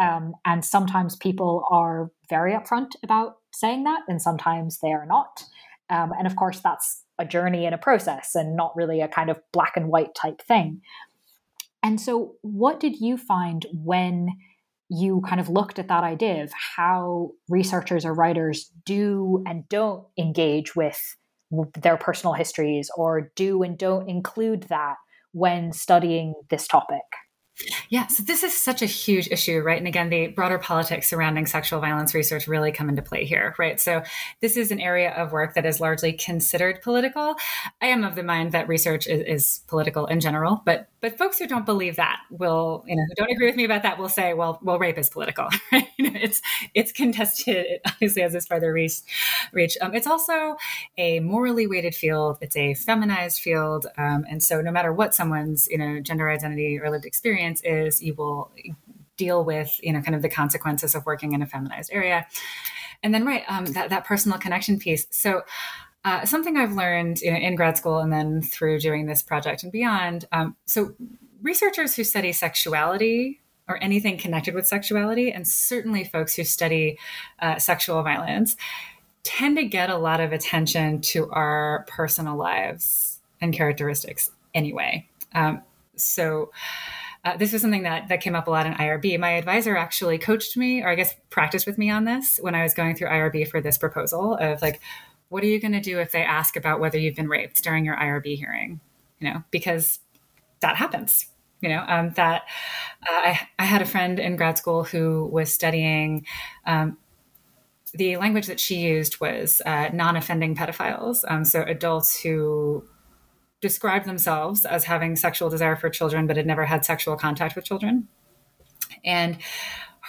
[0.00, 5.44] Um, and sometimes people are very upfront about saying that, and sometimes they are not.
[5.90, 9.28] Um, and of course, that's a journey and a process and not really a kind
[9.28, 10.80] of black and white type thing.
[11.82, 14.28] And so, what did you find when
[14.88, 20.04] you kind of looked at that idea of how researchers or writers do and don't
[20.18, 21.16] engage with
[21.82, 24.96] their personal histories or do and don't include that
[25.32, 27.02] when studying this topic?
[27.88, 29.78] Yeah, so this is such a huge issue, right?
[29.78, 33.80] And again, the broader politics surrounding sexual violence research really come into play here, right?
[33.80, 34.02] So
[34.40, 37.34] this is an area of work that is largely considered political.
[37.80, 41.38] I am of the mind that research is, is political in general, but but folks
[41.38, 44.10] who don't believe that will, you know, who don't agree with me about that will
[44.10, 45.88] say, well, well, rape is political, right?
[45.98, 46.42] You know, it's
[46.74, 47.66] it's contested.
[47.66, 49.00] It obviously has this further reach.
[49.52, 49.76] reach.
[49.80, 50.56] Um, it's also
[50.98, 52.38] a morally weighted field.
[52.40, 56.78] It's a feminized field, um, and so no matter what someone's you know gender identity
[56.78, 58.52] or lived experience is, you will
[59.16, 62.26] deal with you know kind of the consequences of working in a feminized area.
[63.02, 65.06] And then right, um, that that personal connection piece.
[65.10, 65.42] So.
[66.02, 69.64] Uh, something I've learned you know, in grad school and then through doing this project
[69.64, 70.24] and beyond.
[70.32, 70.94] Um, so,
[71.42, 76.98] researchers who study sexuality or anything connected with sexuality, and certainly folks who study
[77.40, 78.56] uh, sexual violence,
[79.22, 85.06] tend to get a lot of attention to our personal lives and characteristics anyway.
[85.34, 85.62] Um,
[85.96, 86.50] so,
[87.24, 89.18] uh, this was something that that came up a lot in IRB.
[89.18, 92.62] My advisor actually coached me, or I guess practiced with me on this when I
[92.62, 94.80] was going through IRB for this proposal of like,
[95.28, 97.84] what are you going to do if they ask about whether you've been raped during
[97.84, 98.80] your IRB hearing?
[99.18, 100.00] You know, because
[100.60, 101.26] that happens.
[101.60, 102.44] You know, um, that
[103.02, 106.24] uh, I, I had a friend in grad school who was studying.
[106.64, 106.96] Um,
[107.92, 112.88] the language that she used was uh, non-offending pedophiles, um, so adults who
[113.60, 117.64] described themselves as having sexual desire for children but had never had sexual contact with
[117.64, 118.08] children.
[119.04, 119.38] And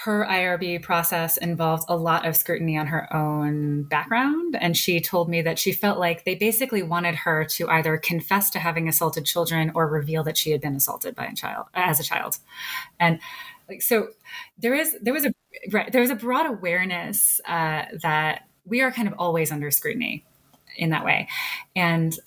[0.04, 4.56] her IRB process involved a lot of scrutiny on her own background.
[4.60, 8.50] And she told me that she felt like they basically wanted her to either confess
[8.50, 12.00] to having assaulted children or reveal that she had been assaulted by a child as
[12.00, 12.38] a child.
[12.98, 13.20] And
[13.68, 14.08] like, so
[14.58, 15.32] there is, there was a,
[15.70, 20.24] right, there was a broad awareness uh, that we are kind of always under scrutiny
[20.76, 21.28] in that way.
[21.76, 22.18] And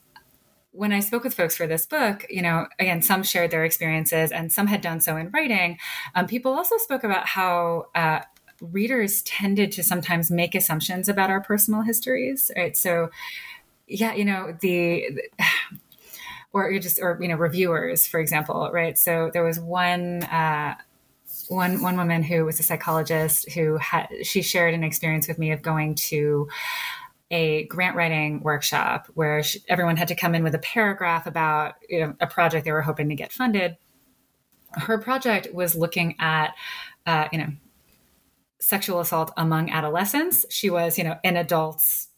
[0.76, 4.32] when I spoke with folks for this book, you know, again, some shared their experiences
[4.32, 5.78] and some had done so in writing.
[6.14, 8.20] Um, people also spoke about how uh,
[8.62, 12.76] readers tended to sometimes make assumptions about our personal histories, right?
[12.76, 13.10] So,
[13.88, 15.22] yeah, you know, the,
[16.54, 18.98] or you just, or, you know, reviewers, for example, right?
[18.98, 20.76] So there was one, uh,
[21.48, 25.52] one one woman who was a psychologist who had she shared an experience with me
[25.52, 26.48] of going to
[27.32, 31.76] a grant writing workshop where she, everyone had to come in with a paragraph about
[31.90, 33.78] you know, a project they were hoping to get funded.
[34.74, 36.54] Her project was looking at,
[37.06, 37.48] uh, you know,
[38.60, 40.46] sexual assault among adolescents.
[40.50, 42.10] She was, you know, an adult's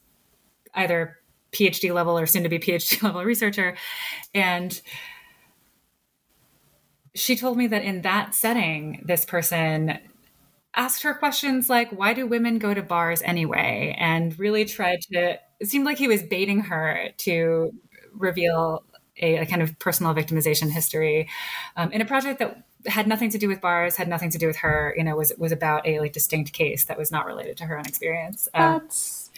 [0.73, 1.17] either
[1.51, 3.75] PhD level or soon to be PhD level researcher.
[4.33, 4.79] And
[7.15, 9.99] she told me that in that setting, this person
[10.77, 13.95] asked her questions like, why do women go to bars anyway?
[13.99, 17.73] And really tried to, it seemed like he was baiting her to
[18.13, 18.83] reveal
[19.21, 21.27] a, a kind of personal victimization history
[21.75, 24.47] um, in a project that had nothing to do with bars, had nothing to do
[24.47, 24.93] with her.
[24.95, 27.77] You know, was was about a like distinct case that was not related to her
[27.77, 28.47] own experience.
[28.53, 29.29] Um, That's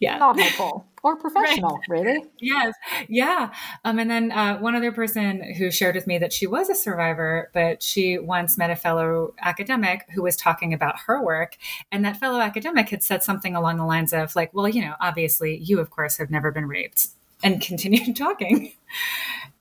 [0.00, 2.04] yeah, not helpful or professional, right.
[2.04, 2.24] really.
[2.40, 2.74] Yes,
[3.08, 3.52] yeah.
[3.84, 6.74] Um, and then uh, one other person who shared with me that she was a
[6.74, 11.56] survivor, but she once met a fellow academic who was talking about her work,
[11.92, 14.94] and that fellow academic had said something along the lines of like, "Well, you know,
[15.00, 17.08] obviously, you of course have never been raped,"
[17.42, 18.72] and continued talking.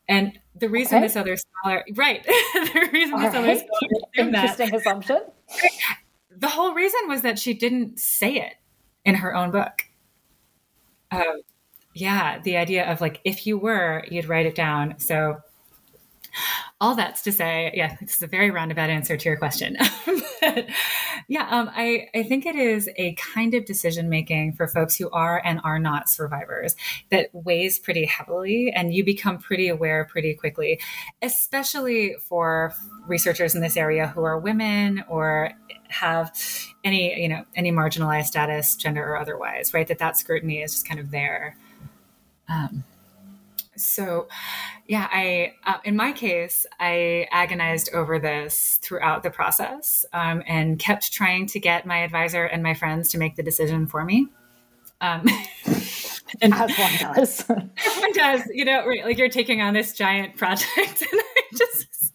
[0.08, 1.08] And the reason okay.
[1.08, 3.44] this other scholar, right, the reason All this right.
[3.44, 5.22] other scholar interesting that, assumption.
[6.36, 8.56] The whole reason was that she didn't say it
[9.06, 9.83] in her own book.
[11.95, 14.99] Yeah, the idea of like if you were, you'd write it down.
[14.99, 15.41] So
[16.82, 19.78] all that's to say, yeah, this is a very roundabout answer to your question.
[20.42, 20.68] but,
[21.28, 25.10] yeah, um, I, I think it is a kind of decision making for folks who
[25.12, 26.76] are and are not survivors
[27.10, 30.80] that weighs pretty heavily, and you become pretty aware pretty quickly,
[31.22, 32.74] especially for
[33.08, 35.52] researchers in this area who are women or
[35.90, 36.32] have
[36.84, 39.88] any you know any marginalized status, gender or otherwise, right?
[39.88, 41.56] That that scrutiny is just kind of there.
[42.50, 42.84] Um,
[43.76, 44.28] so,
[44.88, 50.78] yeah, I uh, in my case, I agonized over this throughout the process um, and
[50.78, 54.28] kept trying to get my advisor and my friends to make the decision for me.
[55.01, 55.28] Um,
[56.41, 60.38] and as one does, one does, you know, right, like you're taking on this giant
[60.38, 62.13] project, and I just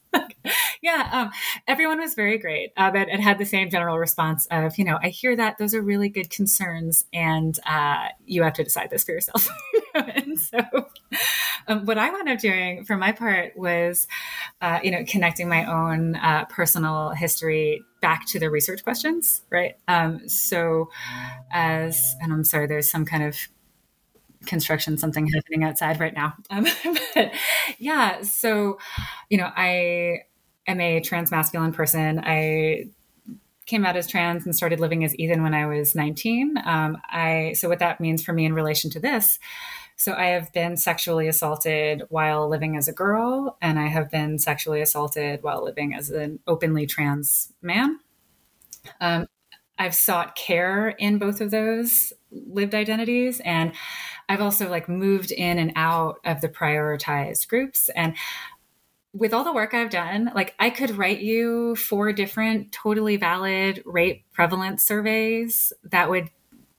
[0.89, 1.31] yeah, um,
[1.67, 2.73] everyone was very great.
[2.77, 5.75] Uh, but it had the same general response of, you know, I hear that those
[5.75, 9.49] are really good concerns, and uh, you have to decide this for yourself.
[9.95, 10.59] and so,
[11.67, 14.07] um, what I wound up doing for my part was,
[14.63, 19.75] uh, you know, connecting my own uh, personal history back to the research questions, right?
[19.89, 20.91] Um, so,
[21.53, 23.37] as and I'm sorry, there's some kind of
[24.47, 26.65] construction something happening outside right now um,
[27.15, 27.33] but
[27.79, 28.79] yeah so
[29.29, 30.21] you know i
[30.69, 32.21] am a trans masculine person.
[32.23, 32.87] I
[33.67, 36.57] came out as trans and started living as Ethan when I was 19.
[36.65, 39.39] Um, I so what that means for me in relation to this.
[39.97, 44.39] So I have been sexually assaulted while living as a girl, and I have been
[44.39, 47.99] sexually assaulted while living as an openly trans man.
[49.01, 49.27] Um,
[49.77, 53.73] I've sought care in both of those lived identities, and
[54.29, 57.89] I've also like moved in and out of the prioritized groups.
[57.97, 58.15] And
[59.13, 63.83] with all the work I've done, like I could write you four different totally valid
[63.85, 66.31] rape prevalence surveys that would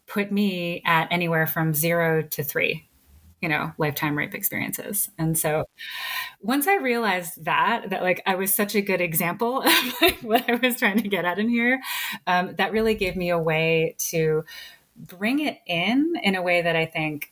[0.08, 2.88] put me at anywhere from zero to three,
[3.42, 5.10] you know, lifetime rape experiences.
[5.18, 5.66] And so
[6.42, 10.50] once I realized that, that like I was such a good example of like what
[10.50, 11.82] I was trying to get at in here,
[12.28, 14.44] um, that really gave me a way to
[14.96, 17.32] bring it in in a way that I think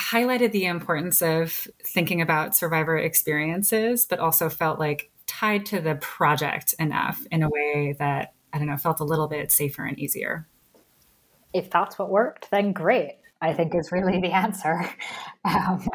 [0.00, 5.96] highlighted the importance of thinking about survivor experiences, but also felt like tied to the
[5.96, 9.98] project enough in a way that, I don't know, felt a little bit safer and
[9.98, 10.46] easier.
[11.52, 13.18] If that's what worked, then great.
[13.40, 14.88] I think is really the answer.
[15.44, 15.88] Um,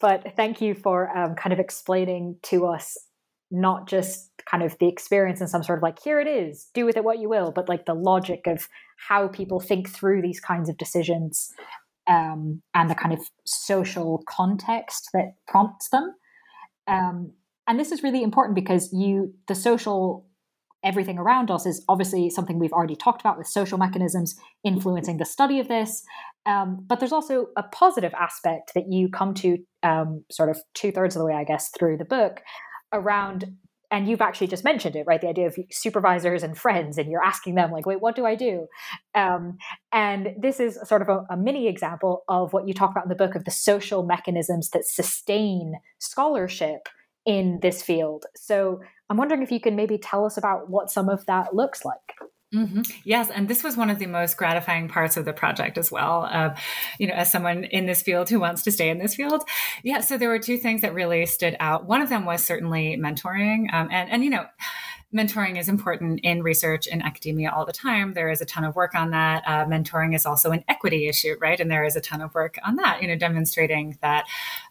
[0.00, 2.96] but thank you for um, kind of explaining to us
[3.50, 6.86] not just kind of the experience and some sort of like, here it is, do
[6.86, 10.40] with it what you will, but like the logic of how people think through these
[10.40, 11.52] kinds of decisions
[12.06, 16.14] um, and the kind of social context that prompts them.
[16.86, 17.32] Um,
[17.66, 20.26] and this is really important because you, the social,
[20.84, 25.24] everything around us is obviously something we've already talked about with social mechanisms influencing the
[25.24, 26.04] study of this.
[26.46, 30.92] Um, but there's also a positive aspect that you come to um, sort of two
[30.92, 32.42] thirds of the way, I guess, through the book
[32.92, 33.56] around
[33.94, 35.20] and you've actually just mentioned it right?
[35.20, 38.34] The idea of supervisors and friends and you're asking them like wait what do i
[38.34, 38.66] do?
[39.14, 39.56] Um,
[39.92, 43.08] and this is sort of a, a, mini example of what you talk about in
[43.08, 46.88] the book of the social mechanisms that sustain scholarship
[47.24, 48.24] in this field.
[48.34, 51.84] So i'm wondering if you can maybe tell us about what some of that looks
[51.84, 52.16] like
[52.54, 52.82] Mm-hmm.
[53.04, 56.28] Yes, and this was one of the most gratifying parts of the project as well.
[56.30, 56.54] Uh,
[56.98, 59.42] you know, as someone in this field who wants to stay in this field,
[59.82, 60.00] yeah.
[60.00, 61.86] So there were two things that really stood out.
[61.86, 64.46] One of them was certainly mentoring, um, and and you know,
[65.12, 68.14] mentoring is important in research in academia all the time.
[68.14, 69.42] There is a ton of work on that.
[69.46, 71.58] Uh, mentoring is also an equity issue, right?
[71.58, 73.02] And there is a ton of work on that.
[73.02, 74.26] You know, demonstrating that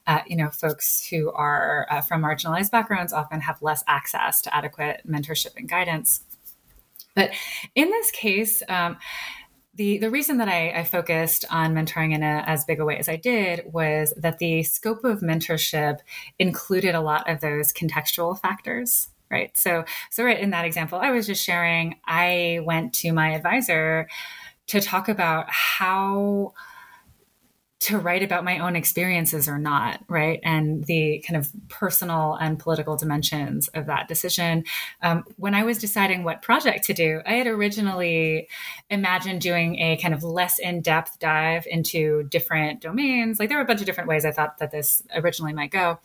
[0.08, 4.56] uh, you know folks who are uh, from marginalized backgrounds often have less access to
[4.56, 6.22] adequate mentorship and guidance.
[7.16, 7.32] But
[7.76, 8.98] in this case, um,
[9.76, 12.98] the, the reason that I, I, focused on mentoring in a, as big a way
[12.98, 15.98] as I did was that the scope of mentorship
[16.38, 19.58] included a lot of those contextual factors right?
[19.58, 24.08] So so right in that example i was just sharing i went to my advisor
[24.68, 26.54] to talk about how
[27.84, 30.40] to write about my own experiences or not, right?
[30.42, 34.64] And the kind of personal and political dimensions of that decision.
[35.02, 38.48] Um, when I was deciding what project to do, I had originally
[38.90, 43.38] imagined doing a kind of less in depth dive into different domains.
[43.38, 46.00] Like there were a bunch of different ways I thought that this originally might go.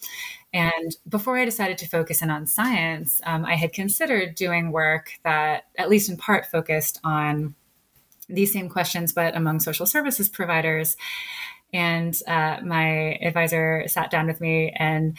[0.53, 5.13] And before I decided to focus in on science, um, I had considered doing work
[5.23, 7.55] that, at least in part, focused on
[8.29, 10.97] these same questions, but among social services providers.
[11.73, 15.17] And uh, my advisor sat down with me and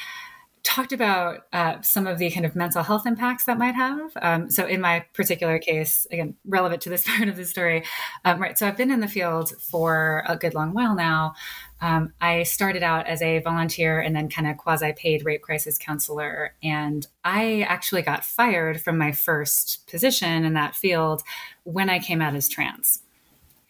[0.63, 4.11] talked about uh, some of the kind of mental health impacts that might have.
[4.21, 7.83] Um, so, in my particular case, again, relevant to this part of the story,
[8.25, 8.57] um, right?
[8.57, 11.33] So, I've been in the field for a good long while now.
[11.81, 15.77] Um, I started out as a volunteer and then kind of quasi paid rape crisis
[15.77, 16.53] counselor.
[16.61, 21.23] And I actually got fired from my first position in that field
[21.63, 23.01] when I came out as trans.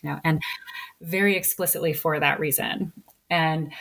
[0.02, 0.42] You know, and
[1.02, 2.94] very explicitly for that reason.
[3.30, 3.72] And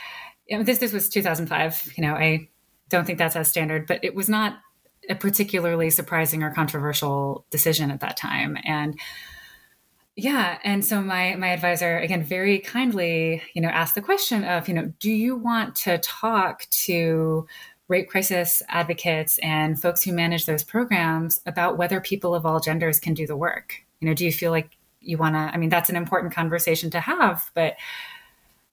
[0.49, 1.93] this this was 2005.
[1.95, 2.49] You know, I
[2.89, 4.59] don't think that's as standard, but it was not
[5.09, 8.57] a particularly surprising or controversial decision at that time.
[8.63, 8.99] And
[10.15, 14.67] yeah, and so my my advisor again very kindly, you know, asked the question of,
[14.67, 17.47] you know, do you want to talk to
[17.87, 22.99] rape crisis advocates and folks who manage those programs about whether people of all genders
[22.99, 23.75] can do the work?
[23.99, 26.89] You know, do you feel like you want to, I mean, that's an important conversation
[26.91, 27.75] to have, but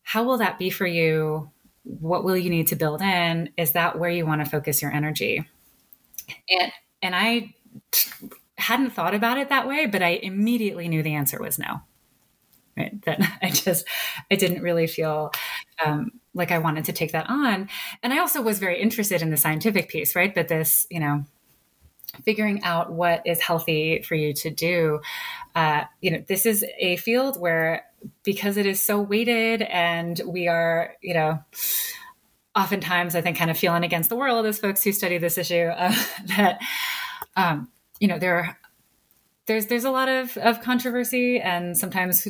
[0.02, 1.50] how will that be for you?
[1.84, 3.50] What will you need to build in?
[3.56, 5.48] Is that where you want to focus your energy?
[6.48, 6.72] And,
[7.02, 7.54] and I
[8.58, 11.80] hadn't thought about it that way, but I immediately knew the answer was no.
[12.76, 13.00] Right.
[13.04, 13.86] That I just,
[14.30, 15.30] I didn't really feel
[15.84, 17.68] um, like I wanted to take that on.
[18.02, 20.34] And I also was very interested in the scientific piece, right?
[20.34, 21.24] But this, you know,
[22.24, 25.00] figuring out what is healthy for you to do.
[25.54, 27.84] Uh, you know, this is a field where
[28.22, 31.42] because it is so weighted and we are, you know,
[32.54, 35.66] oftentimes I think kind of feeling against the world as folks who study this issue
[35.66, 35.94] uh,
[36.36, 36.60] that,
[37.36, 37.68] um,
[38.00, 38.58] you know, there are,
[39.46, 42.26] there's there's a lot of, of controversy and sometimes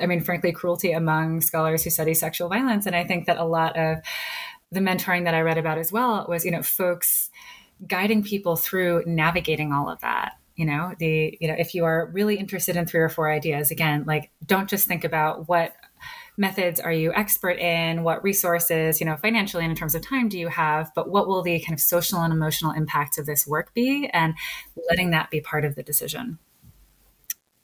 [0.00, 2.86] I mean, frankly, cruelty among scholars who study sexual violence.
[2.86, 3.98] And I think that a lot of
[4.70, 7.29] the mentoring that I read about as well was, you know, folks
[7.86, 12.10] guiding people through navigating all of that you know the you know if you are
[12.12, 15.72] really interested in three or four ideas again like don't just think about what
[16.36, 20.28] methods are you expert in what resources you know financially and in terms of time
[20.28, 23.46] do you have but what will the kind of social and emotional impacts of this
[23.46, 24.34] work be and
[24.88, 26.38] letting that be part of the decision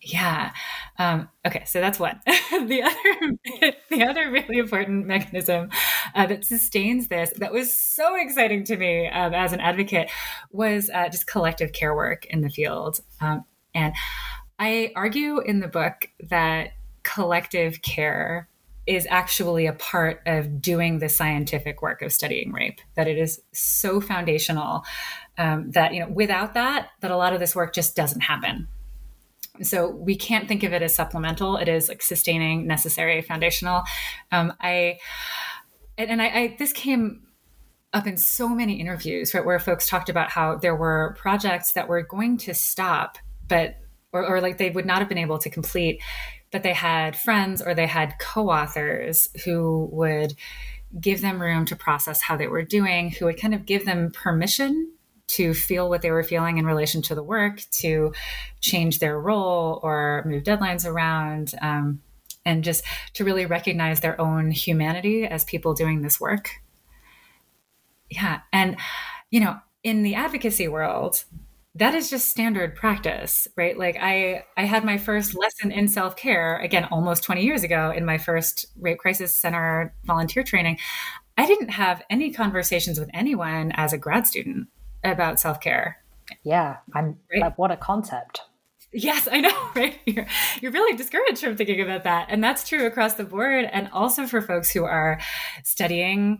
[0.06, 0.52] yeah.
[0.98, 2.20] Um, okay, so that's one.
[2.26, 5.70] the other, the other really important mechanism
[6.16, 10.10] uh, that sustains this, that was so exciting to me um, as an advocate,
[10.50, 13.00] was uh, just collective care work in the field.
[13.20, 13.44] Um,
[13.74, 13.94] and
[14.58, 16.70] I argue in the book that
[17.02, 18.48] collective care
[18.86, 22.80] is actually a part of doing the scientific work of studying rape.
[22.94, 24.84] That it is so foundational
[25.36, 28.68] um, that you know without that, that a lot of this work just doesn't happen
[29.62, 33.82] so we can't think of it as supplemental it is like sustaining necessary foundational
[34.30, 34.98] um, i
[35.98, 37.22] and, and I, I this came
[37.92, 41.88] up in so many interviews right where folks talked about how there were projects that
[41.88, 43.18] were going to stop
[43.48, 43.76] but
[44.12, 46.02] or, or like they would not have been able to complete
[46.52, 50.34] but they had friends or they had co-authors who would
[51.00, 54.10] give them room to process how they were doing who would kind of give them
[54.10, 54.92] permission
[55.28, 58.12] to feel what they were feeling in relation to the work, to
[58.60, 62.00] change their role or move deadlines around, um,
[62.46, 62.82] and just
[63.14, 66.50] to really recognize their own humanity as people doing this work.
[68.10, 68.40] Yeah.
[68.52, 68.76] And,
[69.30, 71.24] you know, in the advocacy world,
[71.74, 76.56] that is just standard practice right like i i had my first lesson in self-care
[76.60, 80.78] again almost 20 years ago in my first rape crisis center volunteer training
[81.36, 84.68] i didn't have any conversations with anyone as a grad student
[85.10, 85.98] about self care.
[86.44, 87.40] Yeah, I'm right?
[87.40, 88.42] like, what a concept.
[88.96, 89.98] Yes, I know, right?
[90.06, 90.26] You're,
[90.60, 92.28] you're really discouraged from thinking about that.
[92.30, 93.66] And that's true across the board.
[93.70, 95.20] And also for folks who are
[95.64, 96.38] studying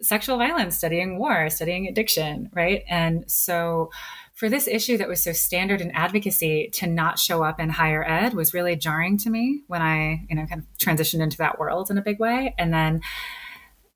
[0.00, 2.82] sexual violence, studying war, studying addiction, right?
[2.88, 3.90] And so
[4.32, 8.08] for this issue that was so standard in advocacy to not show up in higher
[8.08, 11.58] ed was really jarring to me when I, you know, kind of transitioned into that
[11.58, 12.54] world in a big way.
[12.56, 13.02] And then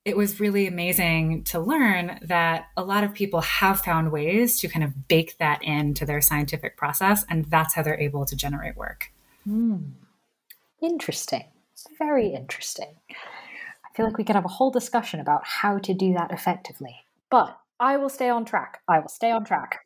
[0.04, 4.68] it was really amazing to learn that a lot of people have found ways to
[4.68, 8.76] kind of bake that into their scientific process, and that's how they're able to generate
[8.76, 9.12] work.
[9.48, 9.92] Mm.
[10.80, 11.44] Interesting.
[11.72, 12.94] It's very interesting.
[13.10, 16.96] I feel like we could have a whole discussion about how to do that effectively.
[17.30, 18.80] But I will stay on track.
[18.88, 19.80] I will stay on track.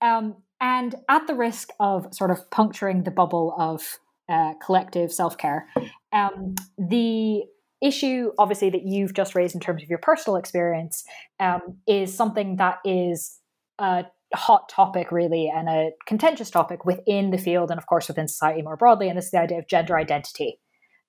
[0.00, 3.98] Um, and at the risk of sort of puncturing the bubble of
[4.28, 5.66] uh, collective self care,
[6.12, 7.44] um, the
[7.82, 11.04] issue, obviously, that you've just raised in terms of your personal experience
[11.38, 13.38] um, is something that is
[13.78, 14.04] a
[14.34, 18.62] hot topic, really, and a contentious topic within the field and, of course, within society
[18.62, 19.08] more broadly.
[19.08, 20.60] And this is the idea of gender identity.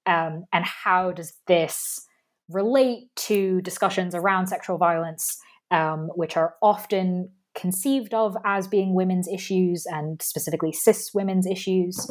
[0.06, 2.06] Um, and how does this
[2.50, 5.38] relate to discussions around sexual violence,
[5.70, 12.10] um, which are often conceived of as being women's issues and specifically cis women's issues?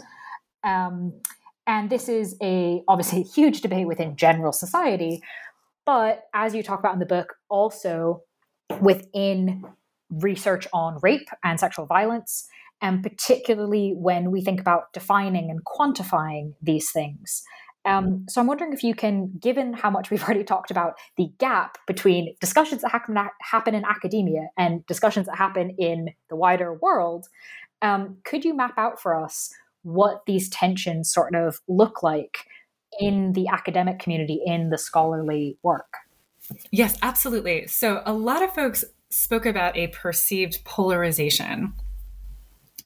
[0.62, 1.20] Um,
[1.70, 5.22] and this is a obviously a huge debate within general society,
[5.86, 8.22] but as you talk about in the book, also
[8.80, 9.64] within
[10.10, 12.48] research on rape and sexual violence,
[12.82, 17.44] and particularly when we think about defining and quantifying these things.
[17.84, 21.30] Um, so I'm wondering if you can, given how much we've already talked about the
[21.38, 27.28] gap between discussions that happen, in academia and discussions that happen in the wider world,
[27.80, 32.38] um, could you map out for us what these tensions sort of look like
[32.98, 35.94] in the academic community, in the scholarly work.
[36.70, 37.66] Yes, absolutely.
[37.66, 41.74] So, a lot of folks spoke about a perceived polarization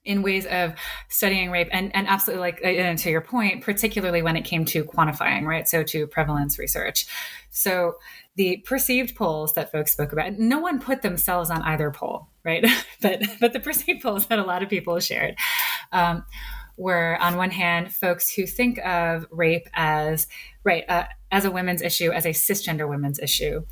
[0.05, 0.74] in ways of
[1.09, 4.84] studying rape and, and absolutely like and to your point particularly when it came to
[4.84, 7.07] quantifying right so to prevalence research
[7.51, 7.95] so
[8.36, 12.66] the perceived poles that folks spoke about no one put themselves on either pole right
[13.01, 15.36] but but the perceived poles that a lot of people shared
[15.92, 16.24] um,
[16.77, 20.27] were on one hand folks who think of rape as
[20.64, 23.64] right uh, as a women's issue as a cisgender women's issue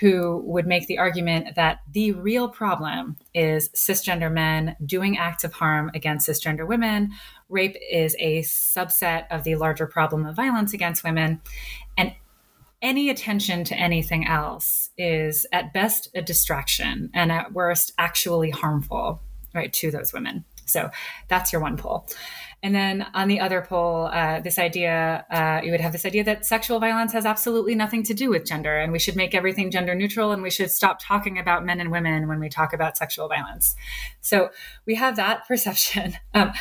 [0.00, 5.52] who would make the argument that the real problem is cisgender men doing acts of
[5.52, 7.10] harm against cisgender women.
[7.50, 11.42] Rape is a subset of the larger problem of violence against women.
[11.98, 12.14] And
[12.80, 19.20] any attention to anything else is at best a distraction and at worst actually harmful
[19.54, 20.46] right to those women.
[20.64, 20.90] So
[21.28, 22.06] that's your one pole
[22.62, 26.22] and then on the other pole, uh, this idea, uh, you would have this idea
[26.24, 29.70] that sexual violence has absolutely nothing to do with gender, and we should make everything
[29.70, 32.98] gender neutral, and we should stop talking about men and women when we talk about
[32.98, 33.74] sexual violence.
[34.20, 34.50] So
[34.84, 36.16] we have that perception.
[36.34, 36.52] Um,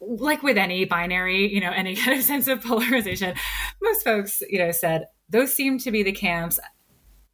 [0.00, 3.34] like with any binary, you know, any kind of sense of polarization,
[3.82, 6.60] most folks, you know, said those seem to be the camps.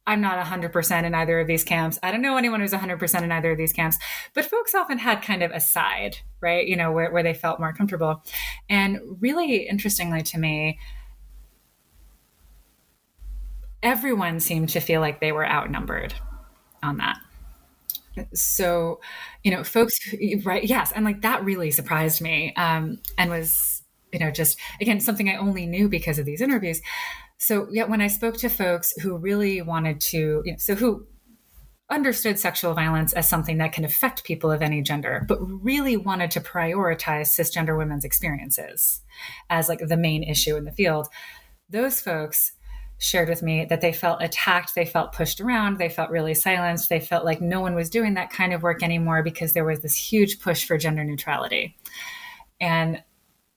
[0.07, 1.97] I'm not 100% in either of these camps.
[2.03, 3.97] I don't know anyone who's 100% in either of these camps,
[4.33, 6.67] but folks often had kind of a side, right?
[6.67, 8.23] You know, where, where they felt more comfortable.
[8.69, 10.77] And really interestingly to me,
[13.81, 16.13] everyone seemed to feel like they were outnumbered
[16.83, 17.17] on that.
[18.33, 19.01] So,
[19.43, 19.97] you know, folks,
[20.43, 20.63] right?
[20.63, 20.91] Yes.
[20.91, 23.83] And like that really surprised me um, and was,
[24.13, 26.81] you know, just again, something I only knew because of these interviews
[27.37, 31.07] so yeah, when I spoke to folks who really wanted to, you know, so who
[31.89, 36.31] understood sexual violence as something that can affect people of any gender, but really wanted
[36.31, 39.01] to prioritize cisgender women's experiences
[39.49, 41.07] as like the main issue in the field,
[41.69, 42.53] those folks
[42.97, 46.89] shared with me that they felt attacked, they felt pushed around, they felt really silenced,
[46.89, 49.81] they felt like no one was doing that kind of work anymore because there was
[49.81, 51.75] this huge push for gender neutrality.
[52.59, 53.03] And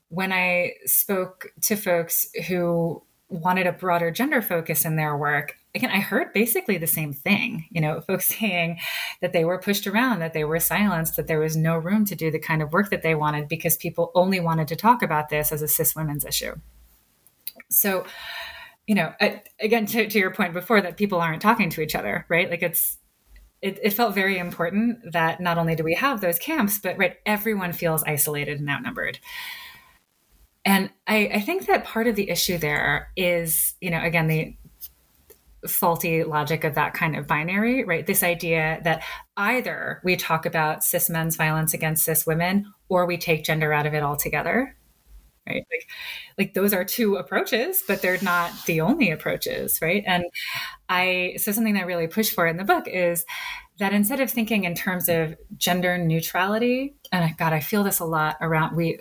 [0.09, 5.91] when I spoke to folks who wanted a broader gender focus in their work again
[5.91, 8.79] i heard basically the same thing you know folks saying
[9.20, 12.14] that they were pushed around that they were silenced that there was no room to
[12.14, 15.29] do the kind of work that they wanted because people only wanted to talk about
[15.29, 16.55] this as a cis women's issue.
[17.70, 18.07] So
[18.87, 19.12] you know
[19.61, 22.51] again to, to your point before that people aren't talking to each other right?
[22.51, 22.97] Like it's
[23.61, 27.16] it, it felt very important that not only do we have those camps but right
[27.26, 29.18] everyone feels isolated and outnumbered
[30.69, 34.55] and I, I think that part of the issue there is, you know, again, the
[35.66, 38.07] faulty logic of that kind of binary, right?
[38.07, 39.03] This idea that
[39.39, 43.87] either we talk about cis men's violence against cis women or we take gender out
[43.87, 44.77] of it altogether.
[45.49, 45.64] Right.
[45.73, 45.89] Like,
[46.37, 50.05] like those are two approaches, but they're not the only approaches, right?
[50.07, 50.27] And
[50.91, 53.25] I so something I really push for in the book is
[53.79, 58.05] that instead of thinking in terms of gender neutrality, and God, I feel this a
[58.05, 58.99] lot around we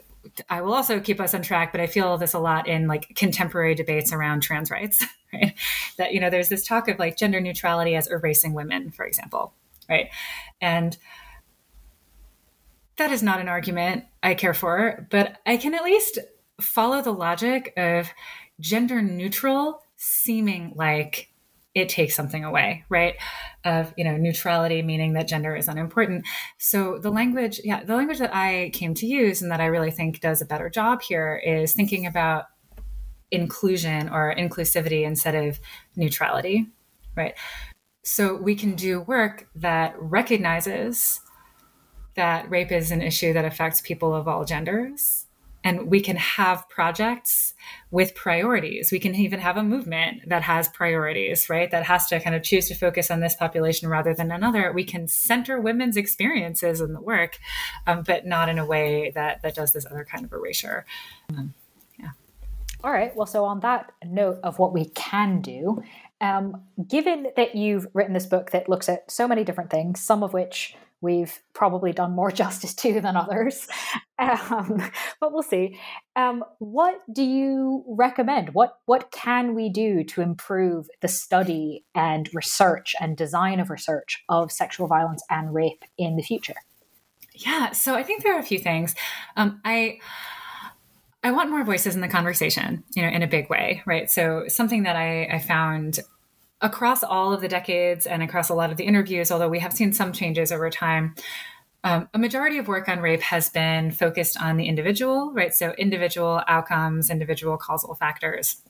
[0.49, 3.15] I will also keep us on track, but I feel this a lot in like
[3.15, 5.53] contemporary debates around trans rights, right?
[5.97, 9.53] That, you know, there's this talk of like gender neutrality as erasing women, for example,
[9.89, 10.09] right?
[10.61, 10.97] And
[12.97, 16.19] that is not an argument I care for, but I can at least
[16.59, 18.09] follow the logic of
[18.59, 21.29] gender neutral seeming like
[21.77, 23.15] it takes something away, right?
[23.63, 26.25] Of you know neutrality, meaning that gender is unimportant.
[26.57, 29.91] So the language, yeah, the language that I came to use and that I really
[29.91, 32.45] think does a better job here is thinking about
[33.29, 35.59] inclusion or inclusivity instead of
[35.95, 36.67] neutrality,
[37.15, 37.35] right?
[38.03, 41.21] So we can do work that recognizes
[42.15, 45.26] that rape is an issue that affects people of all genders
[45.67, 47.53] and we can have projects
[47.91, 48.89] with priorities.
[48.89, 51.69] We can even have a movement that has priorities, right?
[51.69, 54.71] That has to kind of choose to focus on this population rather than another.
[54.71, 57.37] We can center women's experiences in the work,
[57.85, 60.85] um, but not in a way that that does this other kind of erasure.
[61.31, 61.53] Um,
[61.99, 62.11] yeah.
[62.81, 63.13] All right.
[63.13, 65.83] Well, so on that note of what we can do,
[66.21, 70.23] um, given that you've written this book that looks at so many different things, some
[70.23, 73.67] of which we've probably done more justice to than others,
[74.19, 74.81] um,
[75.19, 75.79] but we'll see.
[76.15, 78.53] Um, what do you recommend?
[78.53, 84.23] What what can we do to improve the study and research and design of research
[84.29, 86.55] of sexual violence and rape in the future?
[87.33, 88.95] Yeah, so I think there are a few things.
[89.35, 89.99] Um, I
[91.23, 94.09] I want more voices in the conversation, you know, in a big way, right?
[94.09, 95.99] So something that I, I found
[96.61, 99.73] across all of the decades and across a lot of the interviews, although we have
[99.73, 101.13] seen some changes over time,
[101.83, 105.53] um, a majority of work on rape has been focused on the individual, right?
[105.53, 108.61] So individual outcomes, individual causal factors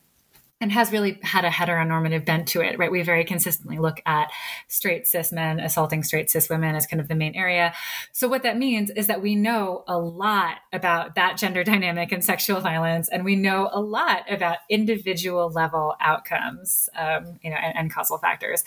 [0.60, 2.92] and has really had a heteronormative bent to it, right?
[2.92, 4.32] We very consistently look at
[4.68, 7.74] straight cis men assaulting straight cis women as kind of the main area.
[8.12, 12.24] So what that means is that we know a lot about that gender dynamic and
[12.24, 17.76] sexual violence, and we know a lot about individual level outcomes, um, you know, and,
[17.78, 18.64] and causal factors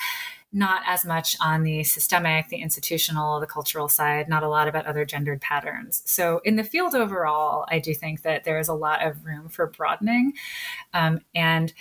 [0.52, 4.86] not as much on the systemic, the institutional, the cultural side, not a lot about
[4.86, 6.02] other gendered patterns.
[6.06, 9.48] So, in the field overall, I do think that there is a lot of room
[9.48, 10.32] for broadening.
[10.92, 11.72] Um, and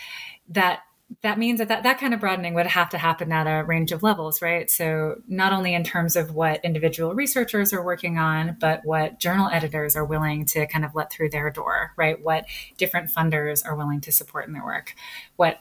[0.50, 0.82] that
[1.22, 3.92] that means that, that that kind of broadening would have to happen at a range
[3.92, 4.70] of levels, right?
[4.70, 9.50] So, not only in terms of what individual researchers are working on, but what journal
[9.52, 12.24] editors are willing to kind of let through their door, right?
[12.24, 12.46] What
[12.78, 14.94] different funders are willing to support in their work,
[15.36, 15.60] what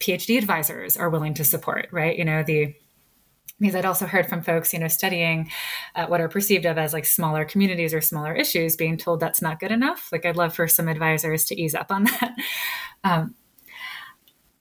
[0.00, 2.16] PhD advisors are willing to support, right?
[2.16, 2.74] You know, the
[3.60, 5.50] because I'd also heard from folks, you know, studying
[5.96, 9.42] uh, what are perceived of as like smaller communities or smaller issues, being told that's
[9.42, 10.10] not good enough.
[10.12, 12.34] Like, I'd love for some advisors to ease up on that.
[13.02, 13.34] Um,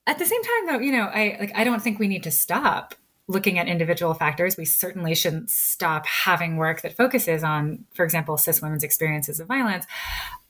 [0.08, 2.32] at the same time, though, you know, I like I don't think we need to
[2.32, 2.96] stop
[3.28, 4.56] looking at individual factors.
[4.56, 9.48] We certainly shouldn't stop having work that focuses on, for example, cis women's experiences of
[9.48, 9.86] violence.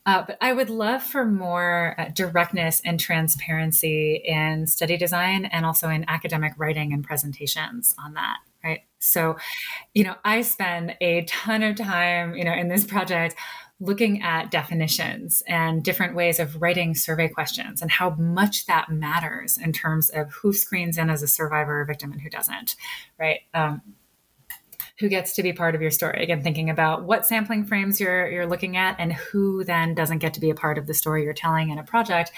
[0.08, 5.66] Uh, but I would love for more uh, directness and transparency in study design and
[5.66, 8.38] also in academic writing and presentations on that.
[8.64, 8.82] Right.
[9.00, 9.36] So,
[9.94, 13.36] you know, I spend a ton of time, you know, in this project
[13.80, 19.58] looking at definitions and different ways of writing survey questions and how much that matters
[19.58, 22.76] in terms of who screens in as a survivor or victim and who doesn't.
[23.20, 23.42] Right.
[23.54, 23.82] Um,
[25.00, 26.24] who gets to be part of your story.
[26.24, 30.34] Again, thinking about what sampling frames you're you're looking at and who then doesn't get
[30.34, 32.32] to be a part of the story you're telling in a project.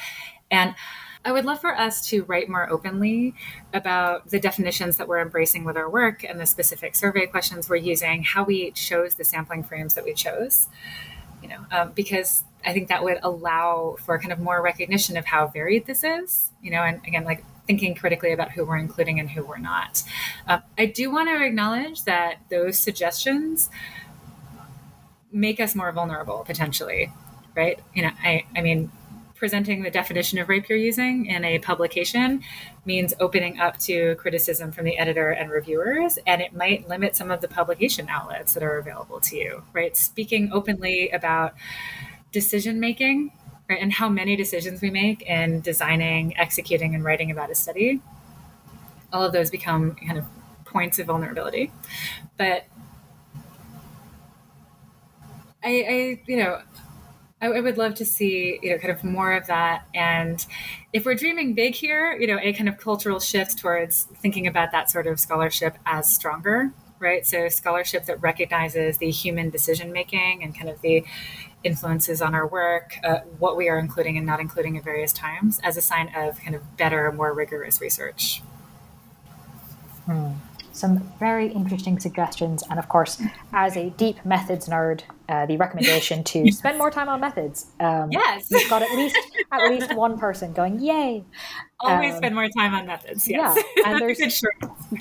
[0.51, 0.76] And
[1.24, 3.36] I would love for us to write more openly
[3.74, 7.76] about the definitions that we're embracing with our work and the specific survey questions we're
[7.76, 10.68] using, how we chose the sampling frames that we chose.
[11.41, 15.26] You know, um, because I think that would allow for kind of more recognition of
[15.26, 16.51] how varied this is.
[16.62, 20.01] You know, and again, like thinking critically about who we're including and who we're not.
[20.47, 23.70] Uh, I do want to acknowledge that those suggestions
[25.32, 27.13] make us more vulnerable potentially,
[27.55, 27.80] right?
[27.93, 28.91] You know, I, I mean,
[29.36, 32.41] presenting the definition of rape you're using in a publication
[32.86, 37.30] means opening up to criticism from the editor and reviewers, and it might limit some
[37.30, 39.95] of the publication outlets that are available to you, right?
[39.95, 41.53] Speaking openly about
[42.32, 43.32] decision making
[43.70, 43.80] right?
[43.80, 48.01] And how many decisions we make in designing, executing, and writing about a study.
[49.13, 50.26] All of those become kind of
[50.65, 51.72] points of vulnerability.
[52.38, 52.65] But
[55.63, 56.61] I, I you know,
[57.41, 59.88] I, I, would love to see, you know, kind of more of that.
[59.93, 60.45] And
[60.93, 64.72] if we're dreaming big here, you know, a kind of cultural shift towards thinking about
[64.72, 67.26] that sort of scholarship as stronger, right?
[67.26, 71.03] So scholarship that recognizes the human decision making and kind of the
[71.64, 75.60] influences on our work, uh, what we are including and not including at various times,
[75.64, 78.41] as a sign of kind of better, more rigorous research.
[80.05, 80.34] Hmm.
[80.72, 86.24] Some very interesting suggestions, and of course, as a deep methods nerd, uh, the recommendation
[86.24, 86.57] to yes.
[86.60, 87.68] spend more time on methods.
[87.82, 89.18] Um, yes, we've got at least
[89.51, 91.26] at least one person going, "Yay!"
[91.82, 93.28] Always um, spend more time on methods.
[93.28, 93.62] Yes.
[93.76, 94.41] Yeah, and there's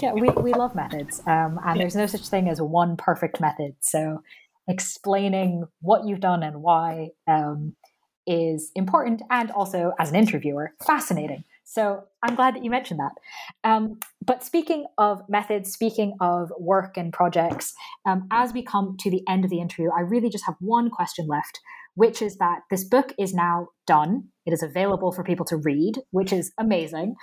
[0.01, 3.77] yeah, we, we love methods, um, and there's no such thing as one perfect method.
[3.79, 4.23] So
[4.69, 7.75] explaining what you've done and why um,
[8.27, 11.45] is important and also as an interviewer fascinating.
[11.65, 13.13] So i'm glad that you mentioned that.
[13.69, 17.75] Um, but speaking of methods speaking of work and projects
[18.07, 20.91] um, as we come to the end of the interview i really just have one
[20.91, 21.61] question left
[21.99, 24.29] which is that this book is now done.
[24.47, 27.17] It is available for people to read, which is amazing.